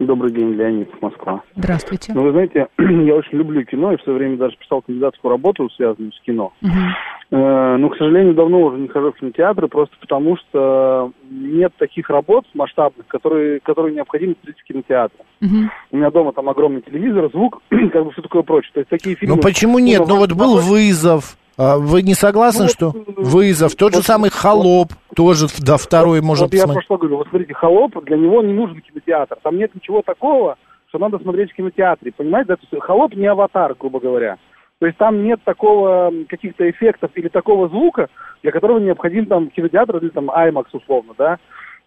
Добрый 0.00 0.30
день, 0.30 0.52
Леонид, 0.52 0.88
Москва. 1.02 1.42
Здравствуйте. 1.56 2.12
Ну, 2.14 2.22
вы 2.22 2.30
знаете, 2.30 2.68
я 2.78 3.16
очень 3.16 3.36
люблю 3.36 3.64
кино, 3.64 3.92
и 3.92 3.96
в 3.96 4.02
свое 4.02 4.16
время 4.16 4.36
даже 4.36 4.56
писал 4.56 4.80
кандидатскую 4.80 5.32
работу, 5.32 5.68
связанную 5.70 6.12
с 6.12 6.20
кино. 6.20 6.52
Мгм. 6.60 6.94
Э, 7.32 7.76
Но, 7.78 7.88
к 7.88 7.96
сожалению, 7.96 8.34
давно 8.34 8.60
уже 8.60 8.78
не 8.78 8.86
хожу 8.86 9.10
в 9.10 9.16
кинотеатры, 9.16 9.66
просто 9.66 9.96
потому 10.00 10.36
что 10.36 11.10
нет 11.28 11.72
таких 11.78 12.10
работ 12.10 12.44
масштабных, 12.54 13.08
которые, 13.08 13.58
которые 13.58 13.92
необходимо 13.92 14.34
смотреть 14.34 14.60
в 14.60 14.64
кинотеатре. 14.68 15.24
Мгм. 15.40 15.70
У 15.90 15.96
меня 15.96 16.10
дома 16.12 16.32
там 16.32 16.48
огромный 16.48 16.82
телевизор, 16.82 17.28
звук, 17.32 17.60
как 17.68 18.04
бы 18.04 18.12
все 18.12 18.22
такое 18.22 18.42
прочее. 18.42 18.70
То 18.74 18.80
есть 18.80 18.90
такие 18.90 19.16
фильмы... 19.16 19.34
Ну 19.34 19.42
почему 19.42 19.80
нет? 19.80 20.04
Ну 20.06 20.18
вот 20.18 20.30
был 20.30 20.60
вы 20.60 20.70
вызов. 20.70 21.36
А 21.58 21.76
Вы 21.76 22.02
не 22.02 22.14
согласны, 22.14 22.64
Ну, 22.64 22.68
что 22.68 22.92
вызов? 23.16 23.74
Тот 23.74 23.92
же 23.94 24.02
самый 24.02 24.30
холоп, 24.30 24.92
тоже 25.16 25.46
да, 25.58 25.76
второй 25.76 26.20
можно 26.22 26.44
Вот 26.44 26.54
я 26.54 26.60
посмотреть. 26.62 26.86
прошло 26.86 26.98
говорю, 26.98 27.16
вот 27.16 27.28
смотрите, 27.28 27.54
«Холоп», 27.54 28.04
для 28.04 28.16
него 28.16 28.42
не 28.42 28.52
нужен 28.52 28.80
кинотеатр. 28.80 29.36
Там 29.42 29.56
нет 29.58 29.74
ничего 29.74 30.02
такого, 30.02 30.56
что 30.88 30.98
надо 30.98 31.18
смотреть 31.18 31.50
в 31.50 31.56
кинотеатре, 31.56 32.12
понимаете? 32.16 32.56
да? 32.70 32.78
«Холоп» 32.80 33.14
не 33.14 33.26
аватар, 33.26 33.74
грубо 33.78 33.98
говоря. 33.98 34.36
То 34.78 34.86
есть 34.86 34.96
там 34.98 35.24
нет 35.24 35.40
такого 35.44 36.12
каких-то 36.28 36.70
эффектов 36.70 37.10
или 37.16 37.26
такого 37.26 37.68
звука, 37.68 38.08
для 38.44 38.52
которого 38.52 38.78
необходим 38.78 39.26
там 39.26 39.48
кинотеатр 39.50 39.96
или 39.96 40.10
там 40.10 40.30
IMAX 40.30 40.66
условно, 40.72 41.14
да. 41.18 41.38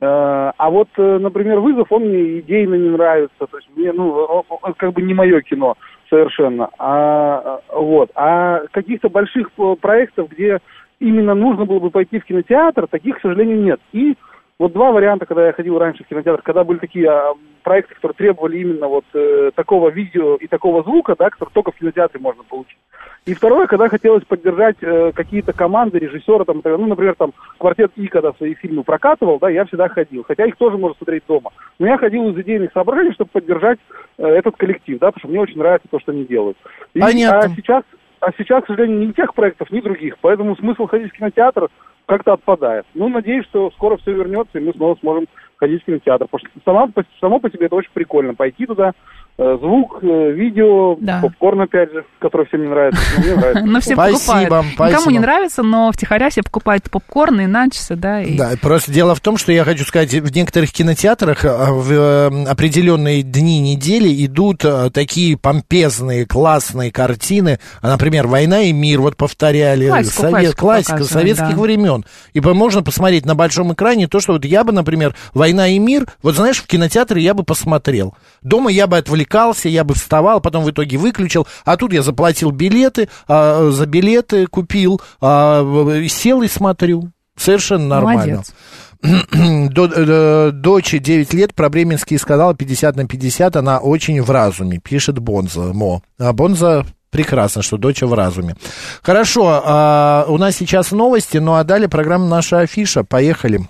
Э, 0.01 0.51
А 0.57 0.69
вот, 0.69 0.89
э, 0.97 1.17
например, 1.19 1.59
«Вызов», 1.61 1.87
он 1.91 2.03
мне 2.03 2.39
идейно 2.39 2.75
не 2.75 2.89
нравится. 2.89 3.47
То 3.49 3.57
есть 3.57 3.69
мне, 3.77 3.93
ну, 3.93 4.43
как 4.75 4.91
бы 4.91 5.01
не 5.01 5.13
мое 5.13 5.39
кино 5.41 5.77
совершенно. 6.11 6.69
А, 6.77 7.61
вот. 7.73 8.11
А 8.15 8.61
каких-то 8.71 9.09
больших 9.09 9.49
э, 9.57 9.75
проектов, 9.79 10.29
где 10.29 10.59
именно 10.99 11.33
нужно 11.33 11.65
было 11.65 11.79
бы 11.79 11.89
пойти 11.89 12.19
в 12.19 12.25
кинотеатр, 12.25 12.87
таких, 12.87 13.17
к 13.17 13.21
сожалению, 13.21 13.63
нет. 13.63 13.79
И 13.93 14.15
вот 14.61 14.73
два 14.73 14.91
варианта, 14.91 15.25
когда 15.25 15.47
я 15.47 15.53
ходил 15.53 15.79
раньше 15.79 16.03
в 16.03 16.07
кинотеатр, 16.07 16.43
когда 16.43 16.63
были 16.63 16.77
такие 16.77 17.09
а, 17.09 17.33
проекты, 17.63 17.95
которые 17.95 18.13
требовали 18.13 18.59
именно 18.59 18.87
вот 18.87 19.05
э, 19.15 19.49
такого 19.55 19.89
видео 19.89 20.35
и 20.35 20.45
такого 20.45 20.83
звука, 20.83 21.15
да, 21.17 21.31
который 21.31 21.49
только 21.49 21.71
в 21.71 21.77
кинотеатре 21.77 22.19
можно 22.19 22.43
получить. 22.43 22.77
И 23.25 23.33
второе, 23.33 23.65
когда 23.65 23.89
хотелось 23.89 24.23
поддержать 24.23 24.75
э, 24.81 25.13
какие-то 25.15 25.53
команды, 25.53 25.97
режиссера, 25.97 26.45
там, 26.45 26.61
ну, 26.63 26.85
например, 26.85 27.15
там, 27.15 27.33
«Квартет 27.57 27.91
И», 27.95 28.05
когда 28.05 28.33
свои 28.33 28.53
фильмы 28.53 28.83
прокатывал, 28.83 29.39
да, 29.39 29.49
я 29.49 29.65
всегда 29.65 29.89
ходил, 29.89 30.23
хотя 30.27 30.45
их 30.45 30.55
тоже 30.57 30.77
можно 30.77 30.95
смотреть 30.95 31.23
дома. 31.27 31.49
Но 31.79 31.87
я 31.87 31.97
ходил 31.97 32.29
из 32.29 32.37
идейных 32.37 32.71
соображений, 32.71 33.13
чтобы 33.13 33.31
поддержать 33.31 33.79
э, 34.19 34.27
этот 34.27 34.57
коллектив, 34.57 34.99
да, 34.99 35.07
потому 35.07 35.21
что 35.21 35.29
мне 35.29 35.39
очень 35.39 35.57
нравится 35.57 35.87
то, 35.89 35.99
что 35.99 36.11
они 36.11 36.25
делают. 36.25 36.57
И, 36.93 36.99
Понятно. 36.99 37.39
А 37.39 37.49
сейчас, 37.55 37.83
а 38.19 38.29
сейчас, 38.37 38.63
к 38.63 38.67
сожалению, 38.67 39.07
ни 39.07 39.11
тех 39.11 39.33
проектов, 39.33 39.71
ни 39.71 39.81
других, 39.81 40.19
поэтому 40.21 40.55
смысл 40.55 40.85
ходить 40.85 41.11
в 41.11 41.17
кинотеатр 41.17 41.69
как-то 42.05 42.33
отпадает. 42.33 42.85
Ну, 42.93 43.09
надеюсь, 43.09 43.45
что 43.45 43.71
скоро 43.71 43.97
все 43.97 44.13
вернется, 44.13 44.57
и 44.57 44.61
мы 44.61 44.73
снова 44.73 44.95
сможем 44.95 45.27
ходить 45.57 45.81
в 45.83 45.85
кинотеатр. 45.85 46.27
Потому 46.27 46.49
что 46.51 46.59
сама, 46.65 46.87
по- 46.87 47.05
само 47.19 47.39
по 47.39 47.49
себе 47.49 47.67
это 47.67 47.75
очень 47.75 47.91
прикольно. 47.93 48.33
Пойти 48.33 48.65
туда, 48.65 48.93
звук, 49.59 49.99
э, 50.03 50.31
видео, 50.31 50.95
Да. 50.99 51.19
попкорн, 51.21 51.61
опять 51.61 51.91
же, 51.91 52.03
который 52.19 52.45
всем 52.47 52.61
не 52.61 52.67
нравится. 52.69 53.01
Но 53.17 53.23
мне 53.23 53.35
нравится. 53.35 53.65
Но 53.65 53.79
все 53.81 53.93
Спасибо, 53.93 54.63
покупают. 54.63 54.95
Никому 54.97 55.11
не 55.11 55.19
нравится, 55.19 55.63
но 55.63 55.91
втихаря 55.91 56.29
все 56.29 56.43
покупают 56.43 56.89
попкорн 56.91 57.41
и 57.41 57.45
начосы, 57.47 57.95
да. 57.95 58.21
Да, 58.37 58.51
просто 58.61 58.91
дело 58.91 59.15
в 59.15 59.19
том, 59.19 59.37
что 59.37 59.51
я 59.51 59.63
хочу 59.63 59.83
сказать, 59.83 60.13
в 60.13 60.35
некоторых 60.35 60.71
кинотеатрах 60.71 61.43
а, 61.45 61.71
в 61.71 61.91
э, 61.91 62.45
определенные 62.47 63.23
дни 63.23 63.59
недели 63.59 64.25
идут 64.25 64.63
такие 64.93 65.37
помпезные, 65.37 66.25
классные 66.25 66.91
картины, 66.91 67.59
А, 67.81 67.89
например, 67.89 68.27
«Война 68.27 68.61
и 68.61 68.71
мир», 68.71 69.01
вот 69.01 69.17
повторяли, 69.17 69.87
Классику, 69.87 70.21
совет- 70.23 70.55
классика 70.55 71.03
советских 71.03 71.55
да. 71.55 71.61
времен. 71.61 72.05
И 72.33 72.39
можно 72.41 72.83
посмотреть 72.83 73.25
на 73.25 73.33
большом 73.35 73.73
экране 73.73 74.07
то, 74.07 74.19
что 74.19 74.33
вот 74.33 74.45
я 74.45 74.63
бы, 74.63 74.71
например, 74.71 75.15
«Война 75.33 75.67
и 75.69 75.79
мир», 75.79 76.05
вот 76.21 76.35
знаешь, 76.35 76.57
в 76.61 76.67
кинотеатре 76.67 77.21
я 77.21 77.33
бы 77.33 77.43
посмотрел. 77.43 78.13
Дома 78.41 78.71
я 78.71 78.87
бы 78.87 78.97
отвлекался, 78.97 79.30
я 79.69 79.83
бы 79.83 79.93
вставал, 79.93 80.41
потом 80.41 80.63
в 80.63 80.71
итоге 80.71 80.97
выключил, 80.97 81.47
а 81.65 81.77
тут 81.77 81.93
я 81.93 82.01
заплатил 82.01 82.51
билеты, 82.51 83.09
а, 83.27 83.71
за 83.71 83.85
билеты 83.85 84.47
купил, 84.47 85.01
а, 85.19 85.63
сел 86.07 86.41
и 86.41 86.47
смотрю. 86.47 87.11
Совершенно 87.37 87.87
нормально. 87.87 88.25
Молодец. 88.35 88.53
Э, 89.03 90.51
Дочь 90.53 90.91
9 90.91 91.33
лет 91.33 91.55
про 91.55 91.69
Бременские 91.69 92.19
сказала 92.19 92.53
50 92.53 92.95
на 92.95 93.07
50, 93.07 93.55
она 93.55 93.79
очень 93.79 94.21
в 94.21 94.29
разуме, 94.29 94.77
пишет 94.77 95.17
Бонза. 95.17 95.73
Мо. 95.73 96.03
А 96.19 96.33
Бонза 96.33 96.85
прекрасно, 97.09 97.61
что 97.61 97.77
дочь 97.77 98.01
в 98.01 98.13
разуме. 98.13 98.55
Хорошо, 99.01 99.61
а, 99.63 100.25
у 100.27 100.37
нас 100.37 100.55
сейчас 100.55 100.91
новости, 100.91 101.37
ну 101.37 101.55
а 101.55 101.63
далее 101.63 101.89
программа 101.89 102.27
«Наша 102.27 102.59
афиша». 102.59 103.03
Поехали. 103.03 103.67